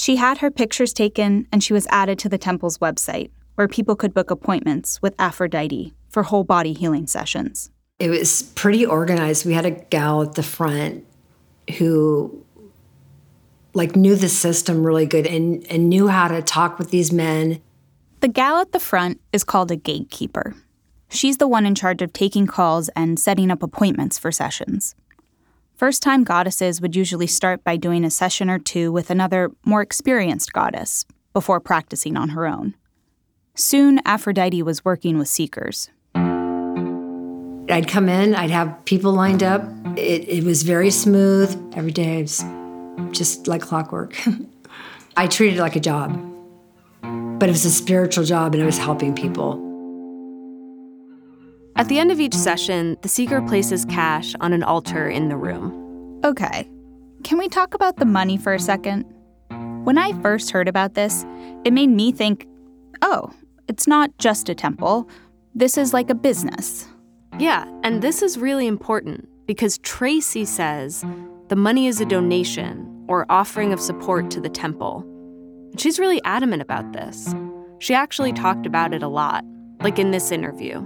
She 0.00 0.16
had 0.16 0.38
her 0.38 0.50
pictures 0.50 0.94
taken 0.94 1.46
and 1.52 1.62
she 1.62 1.74
was 1.74 1.86
added 1.90 2.18
to 2.20 2.30
the 2.30 2.38
temple's 2.38 2.78
website, 2.78 3.30
where 3.56 3.68
people 3.68 3.94
could 3.94 4.14
book 4.14 4.30
appointments 4.30 4.98
with 5.02 5.14
Aphrodite 5.18 5.92
for 6.08 6.22
whole 6.22 6.42
body 6.42 6.72
healing 6.72 7.06
sessions. 7.06 7.70
It 7.98 8.08
was 8.08 8.44
pretty 8.54 8.86
organized. 8.86 9.44
We 9.44 9.52
had 9.52 9.66
a 9.66 9.72
gal 9.72 10.22
at 10.22 10.36
the 10.36 10.42
front 10.42 11.04
who 11.76 12.46
like 13.74 13.94
knew 13.94 14.16
the 14.16 14.30
system 14.30 14.86
really 14.86 15.04
good 15.04 15.26
and, 15.26 15.66
and 15.70 15.90
knew 15.90 16.08
how 16.08 16.28
to 16.28 16.40
talk 16.40 16.78
with 16.78 16.90
these 16.90 17.12
men. 17.12 17.60
The 18.20 18.28
gal 18.28 18.56
at 18.56 18.72
the 18.72 18.80
front 18.80 19.20
is 19.34 19.44
called 19.44 19.70
a 19.70 19.76
gatekeeper. 19.76 20.54
She's 21.10 21.36
the 21.36 21.46
one 21.46 21.66
in 21.66 21.74
charge 21.74 22.00
of 22.00 22.14
taking 22.14 22.46
calls 22.46 22.88
and 22.96 23.20
setting 23.20 23.50
up 23.50 23.62
appointments 23.62 24.16
for 24.16 24.32
sessions. 24.32 24.94
First 25.80 26.02
time 26.02 26.24
goddesses 26.24 26.82
would 26.82 26.94
usually 26.94 27.26
start 27.26 27.64
by 27.64 27.78
doing 27.78 28.04
a 28.04 28.10
session 28.10 28.50
or 28.50 28.58
two 28.58 28.92
with 28.92 29.10
another, 29.10 29.50
more 29.64 29.80
experienced 29.80 30.52
goddess 30.52 31.06
before 31.32 31.58
practicing 31.58 32.18
on 32.18 32.28
her 32.28 32.46
own. 32.46 32.74
Soon, 33.54 33.98
Aphrodite 34.04 34.62
was 34.62 34.84
working 34.84 35.16
with 35.16 35.26
seekers. 35.26 35.88
I'd 36.14 37.86
come 37.88 38.10
in, 38.10 38.34
I'd 38.34 38.50
have 38.50 38.84
people 38.84 39.12
lined 39.12 39.42
up. 39.42 39.62
It, 39.96 40.28
it 40.28 40.44
was 40.44 40.64
very 40.64 40.90
smooth. 40.90 41.56
Every 41.74 41.92
day, 41.92 42.18
it 42.18 42.22
was 42.24 42.44
just 43.10 43.48
like 43.48 43.62
clockwork. 43.62 44.14
I 45.16 45.28
treated 45.28 45.60
it 45.60 45.62
like 45.62 45.76
a 45.76 45.80
job, 45.80 46.12
but 47.00 47.48
it 47.48 47.52
was 47.52 47.64
a 47.64 47.70
spiritual 47.70 48.24
job 48.24 48.52
and 48.52 48.62
I 48.62 48.66
was 48.66 48.76
helping 48.76 49.14
people. 49.14 49.69
At 51.80 51.88
the 51.88 51.98
end 51.98 52.12
of 52.12 52.20
each 52.20 52.34
session, 52.34 52.98
the 53.00 53.08
seeker 53.08 53.40
places 53.40 53.86
cash 53.86 54.34
on 54.42 54.52
an 54.52 54.62
altar 54.62 55.08
in 55.08 55.30
the 55.30 55.36
room. 55.38 56.20
Okay, 56.22 56.68
can 57.24 57.38
we 57.38 57.48
talk 57.48 57.72
about 57.72 57.96
the 57.96 58.04
money 58.04 58.36
for 58.36 58.52
a 58.52 58.58
second? 58.58 59.06
When 59.84 59.96
I 59.96 60.12
first 60.20 60.50
heard 60.50 60.68
about 60.68 60.92
this, 60.92 61.24
it 61.64 61.72
made 61.72 61.88
me 61.88 62.12
think 62.12 62.46
oh, 63.00 63.32
it's 63.66 63.86
not 63.86 64.10
just 64.18 64.50
a 64.50 64.54
temple, 64.54 65.08
this 65.54 65.78
is 65.78 65.94
like 65.94 66.10
a 66.10 66.14
business. 66.14 66.86
Yeah, 67.38 67.64
and 67.82 68.02
this 68.02 68.20
is 68.20 68.36
really 68.36 68.66
important 68.66 69.26
because 69.46 69.78
Tracy 69.78 70.44
says 70.44 71.02
the 71.48 71.56
money 71.56 71.86
is 71.86 71.98
a 71.98 72.04
donation 72.04 73.06
or 73.08 73.24
offering 73.30 73.72
of 73.72 73.80
support 73.80 74.30
to 74.32 74.40
the 74.42 74.50
temple. 74.50 75.00
And 75.70 75.80
she's 75.80 75.98
really 75.98 76.22
adamant 76.24 76.60
about 76.60 76.92
this. 76.92 77.34
She 77.78 77.94
actually 77.94 78.34
talked 78.34 78.66
about 78.66 78.92
it 78.92 79.02
a 79.02 79.08
lot, 79.08 79.46
like 79.80 79.98
in 79.98 80.10
this 80.10 80.30
interview. 80.30 80.84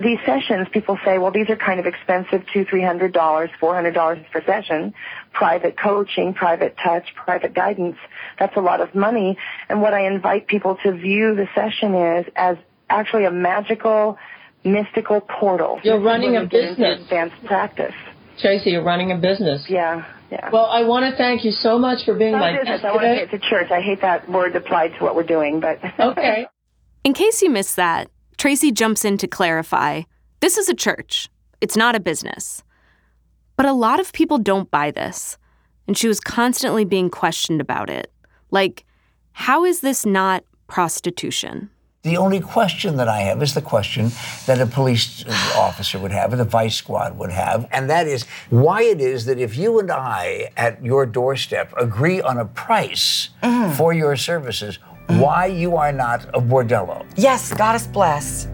These 0.00 0.18
sessions, 0.24 0.68
people 0.72 0.96
say, 1.04 1.18
well, 1.18 1.32
these 1.32 1.50
are 1.50 1.56
kind 1.56 1.80
of 1.80 1.86
expensive, 1.86 2.44
two, 2.52 2.64
three 2.64 2.82
hundred 2.84 3.12
dollars, 3.12 3.50
four 3.58 3.74
hundred 3.74 3.94
dollars 3.94 4.18
per 4.32 4.42
session. 4.44 4.94
Private 5.32 5.76
coaching, 5.76 6.34
private 6.34 6.76
touch, 6.82 7.04
private 7.16 7.52
guidance. 7.54 7.96
That's 8.38 8.56
a 8.56 8.60
lot 8.60 8.80
of 8.80 8.94
money. 8.94 9.36
And 9.68 9.82
what 9.82 9.94
I 9.94 10.06
invite 10.06 10.46
people 10.46 10.76
to 10.84 10.92
view 10.92 11.34
the 11.34 11.48
session 11.54 11.94
is 11.94 12.26
as 12.36 12.56
actually 12.88 13.24
a 13.24 13.30
magical, 13.32 14.16
mystical 14.64 15.20
portal. 15.20 15.80
You're 15.82 16.00
running 16.00 16.36
a 16.36 16.40
When 16.40 16.42
we 16.44 16.48
get 16.48 16.60
into 16.60 16.74
business. 16.76 17.02
Advanced 17.02 17.44
practice. 17.46 17.94
Tracy, 18.40 18.70
you're 18.70 18.84
running 18.84 19.10
a 19.10 19.16
business. 19.16 19.66
Yeah, 19.68 20.04
yeah. 20.30 20.50
Well, 20.52 20.66
I 20.66 20.84
want 20.84 21.10
to 21.10 21.16
thank 21.16 21.44
you 21.44 21.50
so 21.50 21.76
much 21.76 22.04
for 22.04 22.14
being 22.14 22.32
Not 22.32 22.40
my 22.40 22.52
business. 22.52 22.82
guest 22.82 22.84
I 22.84 22.90
want 22.92 23.02
to 23.02 23.06
say 23.08 23.18
today. 23.24 23.34
it's 23.36 23.44
a 23.44 23.48
church. 23.50 23.70
I 23.72 23.80
hate 23.80 24.00
that 24.02 24.30
word 24.30 24.54
applied 24.54 24.92
to 24.98 25.04
what 25.04 25.16
we're 25.16 25.24
doing, 25.24 25.58
but 25.60 25.80
okay. 25.98 26.46
In 27.04 27.14
case 27.14 27.42
you 27.42 27.50
missed 27.50 27.74
that, 27.76 28.08
Tracy 28.38 28.70
jumps 28.70 29.04
in 29.04 29.18
to 29.18 29.26
clarify 29.26 30.02
this 30.38 30.56
is 30.56 30.68
a 30.68 30.74
church, 30.74 31.28
it's 31.60 31.76
not 31.76 31.96
a 31.96 32.00
business. 32.00 32.62
But 33.56 33.66
a 33.66 33.72
lot 33.72 33.98
of 33.98 34.12
people 34.12 34.38
don't 34.38 34.70
buy 34.70 34.92
this, 34.92 35.36
and 35.88 35.98
she 35.98 36.06
was 36.06 36.20
constantly 36.20 36.84
being 36.84 37.10
questioned 37.10 37.60
about 37.60 37.90
it. 37.90 38.12
Like, 38.52 38.84
how 39.32 39.64
is 39.64 39.80
this 39.80 40.06
not 40.06 40.44
prostitution? 40.68 41.70
The 42.02 42.16
only 42.16 42.38
question 42.38 42.96
that 42.98 43.08
I 43.08 43.22
have 43.22 43.42
is 43.42 43.54
the 43.54 43.60
question 43.60 44.12
that 44.46 44.60
a 44.60 44.66
police 44.66 45.24
officer 45.56 45.98
would 45.98 46.12
have, 46.12 46.32
or 46.32 46.36
the 46.36 46.44
vice 46.44 46.76
squad 46.76 47.18
would 47.18 47.32
have, 47.32 47.66
and 47.72 47.90
that 47.90 48.06
is 48.06 48.24
why 48.50 48.82
it 48.82 49.00
is 49.00 49.24
that 49.24 49.40
if 49.40 49.56
you 49.56 49.80
and 49.80 49.90
I 49.90 50.52
at 50.56 50.84
your 50.84 51.06
doorstep 51.06 51.74
agree 51.76 52.22
on 52.22 52.38
a 52.38 52.44
price 52.44 53.30
mm-hmm. 53.42 53.72
for 53.72 53.92
your 53.92 54.14
services, 54.14 54.78
why 55.08 55.46
you 55.46 55.76
are 55.76 55.92
not 55.92 56.24
a 56.34 56.40
bordello. 56.40 57.04
Yes, 57.16 57.52
goddess 57.54 57.86
bless. 57.86 58.46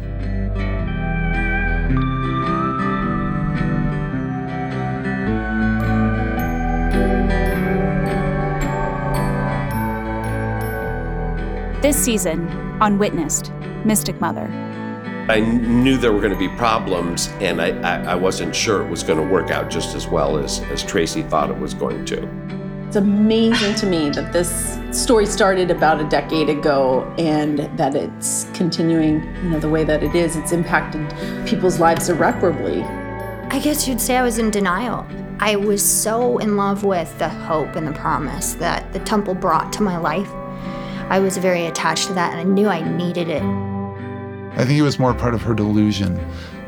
This 11.83 12.03
season 12.03 12.49
on 12.81 12.99
Witnessed, 12.99 13.53
Mystic 13.85 14.19
Mother. 14.21 14.49
I 15.29 15.41
knew 15.41 15.99
there 15.99 16.13
were 16.13 16.21
going 16.21 16.33
to 16.33 16.39
be 16.39 16.49
problems, 16.57 17.29
and 17.41 17.61
I, 17.61 17.79
I, 17.81 18.13
I 18.13 18.15
wasn't 18.15 18.55
sure 18.55 18.83
it 18.83 18.89
was 18.89 19.03
going 19.03 19.19
to 19.19 19.27
work 19.27 19.51
out 19.51 19.71
just 19.71 19.95
as 19.95 20.07
well 20.07 20.39
as, 20.39 20.61
as 20.71 20.83
Tracy 20.83 21.23
thought 21.23 21.51
it 21.51 21.59
was 21.59 21.75
going 21.75 22.05
to. 22.07 22.64
It's 22.95 23.03
amazing 23.03 23.75
to 23.75 23.87
me 23.87 24.11
that 24.11 24.33
this 24.33 24.79
story 24.93 25.27
started 25.27 25.73
about 25.73 26.01
a 26.01 26.05
decade 26.05 26.49
ago 26.49 27.03
and 27.19 27.59
that 27.77 27.97
it's 27.97 28.47
continuing, 28.55 29.21
you 29.43 29.51
know, 29.51 29.59
the 29.59 29.69
way 29.69 29.83
that 29.83 30.05
it 30.05 30.15
is. 30.15 30.37
It's 30.37 30.53
impacted 30.53 31.13
people's 31.45 31.81
lives 31.81 32.09
irreparably. 32.09 32.85
I 32.85 33.59
guess 33.59 33.89
you'd 33.89 34.01
say 34.01 34.17
I 34.17 34.23
was 34.23 34.39
in 34.39 34.53
denial. 34.53 35.05
I 35.41 35.57
was 35.57 35.85
so 35.85 36.39
in 36.39 36.57
love 36.57 36.85
with 36.85 37.19
the 37.19 37.29
hope 37.29 37.75
and 37.75 37.85
the 37.85 37.93
promise 37.95 38.55
that 38.55 38.93
the 38.93 39.01
temple 39.01 39.35
brought 39.35 39.73
to 39.73 39.83
my 39.83 39.97
life. 39.97 40.31
I 41.11 41.19
was 41.19 41.37
very 41.37 41.67
attached 41.67 42.07
to 42.07 42.15
that 42.15 42.31
and 42.31 42.41
I 42.41 42.45
knew 42.45 42.69
I 42.69 42.89
needed 42.97 43.29
it. 43.29 43.43
I 43.43 44.65
think 44.65 44.79
it 44.79 44.83
was 44.83 45.01
more 45.01 45.15
part 45.15 45.35
of 45.35 45.43
her 45.43 45.55
delusion 45.55 46.15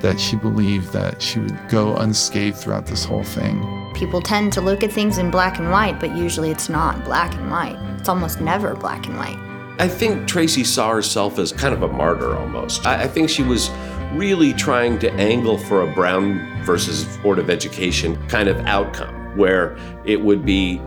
that 0.01 0.19
she 0.19 0.35
believed 0.35 0.93
that 0.93 1.23
she 1.23 1.39
would 1.39 1.57
go 1.69 1.95
unscathed 1.95 2.57
throughout 2.57 2.87
this 2.87 3.05
whole 3.05 3.23
thing. 3.23 3.86
People 3.97 4.21
tend 4.21 4.53
to 4.53 4.61
look 4.61 4.85
at 4.85 4.93
things 4.93 5.17
in 5.17 5.31
black 5.31 5.59
and 5.59 5.71
white, 5.71 5.99
but 5.99 6.15
usually 6.15 6.51
it's 6.51 6.69
not 6.69 7.03
black 7.03 7.35
and 7.35 7.51
white. 7.51 7.79
It's 7.99 8.11
almost 8.11 8.43
never 8.43 8.75
black 8.75 9.07
and 9.07 9.17
white. 9.17 9.39
I 9.79 9.89
think 9.89 10.29
Tracy 10.29 10.65
saw 10.65 10.93
herself 10.93 11.39
as 11.39 11.51
kind 11.51 11.73
of 11.73 11.83
a 11.83 11.89
martyr 11.89 12.37
almost. 12.37 12.85
I, 12.85 13.05
I 13.05 13.09
think 13.09 13.31
she 13.31 13.43
was 13.43 13.71
really 14.13 14.53
trying 14.53 14.99
to 14.99 15.11
angle 15.15 15.57
for 15.57 15.81
a 15.81 15.95
Brown 15.95 16.63
versus 16.63 17.05
Board 17.23 17.39
of 17.39 17.49
Education 17.49 18.17
kind 18.29 18.51
of 18.51 18.59
outcome 18.67 19.35
where 19.35 19.79
it 20.05 20.21
would 20.21 20.45
be 20.45 20.79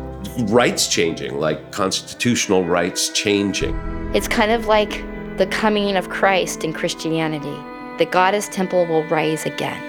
rights 0.44 0.88
changing, 0.88 1.40
like 1.40 1.72
constitutional 1.72 2.64
rights 2.64 3.10
changing. 3.10 3.76
It's 4.14 4.28
kind 4.28 4.52
of 4.52 4.68
like 4.68 5.04
the 5.40 5.48
coming 5.48 5.96
of 5.98 6.10
Christ 6.10 6.64
in 6.64 6.74
Christianity. 6.74 7.58
The 7.98 8.06
goddess 8.06 8.48
temple 8.50 8.86
will 8.86 9.04
rise 9.06 9.48
again. 9.48 9.89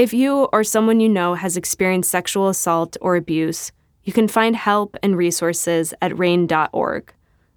If 0.00 0.14
you 0.14 0.48
or 0.50 0.64
someone 0.64 0.98
you 0.98 1.10
know 1.10 1.34
has 1.34 1.58
experienced 1.58 2.10
sexual 2.10 2.48
assault 2.48 2.96
or 3.02 3.16
abuse, 3.16 3.70
you 4.02 4.14
can 4.14 4.28
find 4.28 4.56
help 4.56 4.96
and 5.02 5.14
resources 5.14 5.92
at 6.00 6.12
rainn.org. 6.12 7.12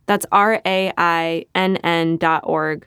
That's 0.07 0.25
R 0.29 0.61
A 0.65 0.91
I 0.97 1.45
N 1.55 1.77
N 1.77 2.17
dot 2.17 2.43
org, 2.45 2.85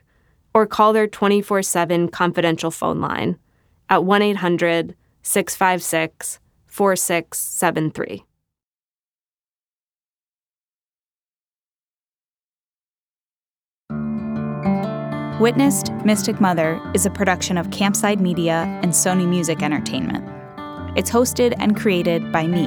or 0.53 0.67
call 0.67 0.93
their 0.93 1.07
24 1.07 1.63
7 1.63 2.11
confidential 2.11 2.71
phone 2.71 3.01
line 3.01 3.39
at 3.89 4.05
1 4.05 4.21
800 4.21 4.95
656 5.23 6.39
4673. 6.67 8.25
Witnessed 15.41 15.93
Mystic 16.03 16.41
Mother 16.41 16.81
is 16.95 17.05
a 17.05 17.11
production 17.11 17.59
of 17.59 17.69
Campside 17.69 18.21
Media 18.21 18.63
and 18.83 18.93
Sony 18.93 19.29
Music 19.29 19.63
Entertainment. 19.63 20.25
It's 20.97 21.11
hosted 21.11 21.53
and 21.59 21.77
created 21.77 22.33
by 22.33 22.47
me, 22.47 22.65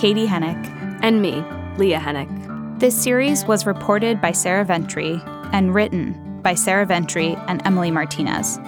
Katie 0.00 0.26
Hennick, 0.26 0.56
and 1.02 1.20
me, 1.20 1.44
Leah 1.76 1.98
Hennick. 1.98 2.80
This 2.80 2.98
series 2.98 3.44
was 3.44 3.66
reported 3.66 4.22
by 4.22 4.32
Sarah 4.32 4.64
Ventre 4.64 5.20
and 5.52 5.74
written 5.74 6.40
by 6.40 6.54
Sarah 6.54 6.86
Ventre 6.86 7.36
and 7.48 7.60
Emily 7.66 7.90
Martinez. 7.90 8.58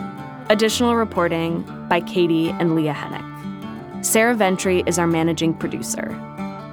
Additional 0.50 0.94
reporting 0.94 1.62
by 1.88 2.02
Katie 2.02 2.50
and 2.50 2.74
Leah 2.74 2.92
Hennick. 2.92 4.04
Sarah 4.04 4.34
Ventre 4.34 4.82
is 4.86 4.98
our 4.98 5.06
managing 5.06 5.54
producer. 5.54 6.10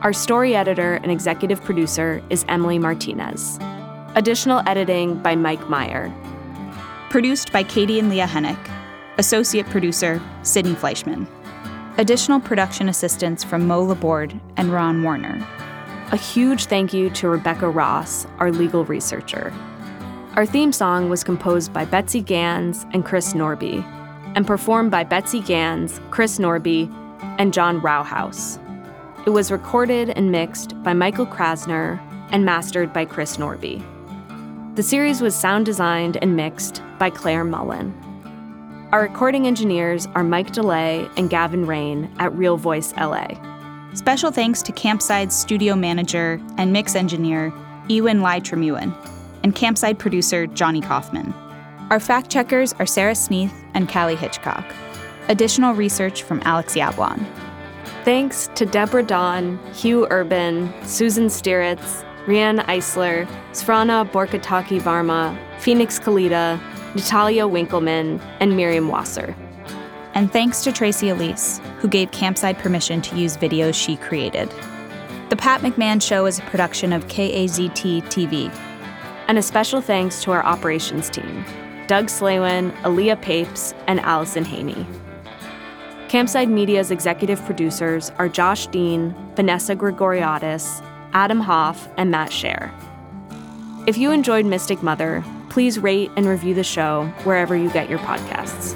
Our 0.02 0.12
story 0.12 0.58
editor 0.58 0.96
and 0.96 1.10
executive 1.10 1.64
producer 1.64 2.22
is 2.30 2.44
Emily 2.50 2.80
Martinez. 2.80 3.60
Additional 4.16 4.62
editing 4.68 5.18
by 5.24 5.38
Mike 5.38 5.70
Meyer. 5.70 6.14
Produced 7.10 7.54
by 7.54 7.63
Katie 7.63 8.00
and 8.00 8.10
Leah 8.10 8.26
Hennick. 8.28 8.58
Associate 9.18 9.65
producer, 9.68 10.22
Sydney 10.41 10.74
Fleischman. 10.74 11.28
Additional 11.98 12.39
production 12.41 12.89
assistance 12.89 13.44
from 13.44 13.68
Mo 13.68 13.84
Laborde 13.84 14.38
and 14.58 14.74
Ron 14.74 15.02
Warner. 15.02 15.46
A 16.12 16.18
huge 16.18 16.65
thank 16.65 16.94
you 16.94 17.10
to 17.12 17.30
Rebecca 17.30 17.70
Ross, 17.70 18.28
our 18.39 18.52
legal 18.52 18.84
researcher. 18.86 19.54
Our 20.36 20.46
theme 20.46 20.74
song 20.74 21.10
was 21.10 21.24
composed 21.24 21.72
by 21.72 21.86
Betsy 21.86 22.22
Gans 22.22 22.86
and 22.91 23.06
Chris 23.06 23.34
Norby, 23.34 23.84
and 24.36 24.46
performed 24.46 24.91
by 24.91 25.06
Betsy 25.06 25.39
Gans, 25.39 26.02
Chris 26.12 26.38
Norby, 26.38 26.91
and 27.40 27.54
John 27.54 27.79
Rauhaus. 27.79 28.60
It 29.25 29.29
was 29.29 29.52
recorded 29.52 30.10
and 30.10 30.32
mixed 30.32 30.82
by 30.84 30.94
Michael 30.94 31.27
Krasner 31.27 32.00
and 32.32 32.44
mastered 32.44 32.92
by 32.92 33.06
Chris 33.06 33.38
Norby. 33.38 33.82
The 34.76 34.84
series 34.84 35.21
was 35.21 35.34
sound 35.34 35.65
designed 35.65 36.17
and 36.21 36.36
mixed 36.36 36.84
by 37.00 37.10
Claire 37.10 37.46
Mullen. 37.46 37.94
Our 38.92 39.04
recording 39.04 39.48
engineers 39.48 40.06
are 40.15 40.23
Mike 40.23 40.52
DeLay 40.52 41.10
and 41.15 41.30
Gavin 41.30 41.65
Rain 41.65 42.13
at 42.19 42.36
Real 42.36 42.58
Voice 42.58 42.94
LA. 42.98 43.28
Special 43.94 44.32
thanks 44.32 44.62
to 44.63 44.73
Campside's 44.73 45.34
studio 45.34 45.78
manager 45.78 46.42
and 46.58 46.73
mix 46.73 46.94
engineer, 46.94 47.54
Ewan 47.88 48.19
Lai 48.19 48.42
Tremuan, 48.42 48.94
and 49.44 49.56
Campside 49.56 49.98
producer, 49.98 50.46
Johnny 50.46 50.82
Kaufman. 50.82 51.34
Our 51.90 52.02
fact 52.02 52.30
checkers 52.30 52.73
are 52.73 52.86
Sarah 52.86 53.15
Sneath 53.15 53.54
and 53.76 53.88
Callie 53.88 54.17
Hitchcock. 54.17 54.65
Additional 55.30 55.73
research 55.73 56.23
from 56.23 56.42
Alex 56.44 56.76
Yablon. 56.76 57.26
Thanks 58.04 58.50
to 58.56 58.65
Deborah 58.65 59.04
Dawn, 59.04 59.58
Hugh 59.73 60.06
Urban, 60.10 60.73
Susan 60.86 61.28
Stieritz, 61.28 62.04
Riane 62.28 62.60
Eisler, 62.60 63.28
Sravana 63.52 64.10
Borkataky 64.12 64.82
Varma, 64.82 65.38
Phoenix 65.60 66.00
Kalita, 66.00 66.60
Natalia 66.96 67.48
Winkleman, 67.48 68.19
and 68.40 68.56
Miriam 68.56 68.88
Wasser. 68.88 69.36
And 70.13 70.32
thanks 70.32 70.63
to 70.63 70.71
Tracy 70.71 71.10
Elise, 71.10 71.60
who 71.80 71.88
gave 71.88 72.12
Campside 72.12 72.58
permission 72.58 73.02
to 73.02 73.15
use 73.15 73.38
videos 73.38 73.76
she 73.76 73.98
created. 73.98 74.50
The 75.30 75.36
Pat 75.36 75.62
McMahon 75.62 76.02
Show 76.02 76.26
is 76.26 76.40
a 76.40 76.44
production 76.44 76.94
of 76.94 77.08
KAZT 77.08 78.04
TV. 78.04 78.54
And 79.28 79.38
a 79.38 79.42
special 79.42 79.82
thanks 79.82 80.23
to 80.23 80.32
our 80.32 80.44
operations 80.44 81.10
team 81.10 81.44
Doug 81.88 82.06
Slaywin, 82.06 82.71
Aaliyah 82.82 83.21
Papes, 83.21 83.73
and 83.88 84.00
Allison 84.00 84.46
Haney. 84.46 84.88
Campside 86.08 86.50
Media's 86.50 86.92
executive 86.92 87.44
producers 87.46 88.12
are 88.17 88.30
Josh 88.30 88.67
Dean, 88.67 89.13
Vanessa 89.36 89.76
Grigoriadis, 89.76 90.82
Adam 91.16 91.40
Hoff, 91.40 91.88
and 91.96 92.12
Matt 92.12 92.30
Shaer. 92.30 92.72
If 93.88 93.98
you 93.98 94.12
enjoyed 94.12 94.46
Mystic 94.46 94.84
Mother, 94.84 95.24
please 95.50 95.80
rate 95.80 96.12
and 96.18 96.28
review 96.28 96.54
the 96.54 96.63
show 96.63 97.06
wherever 97.24 97.56
you 97.56 97.72
get 97.72 97.90
your 97.90 98.00
podcasts. 98.00 98.76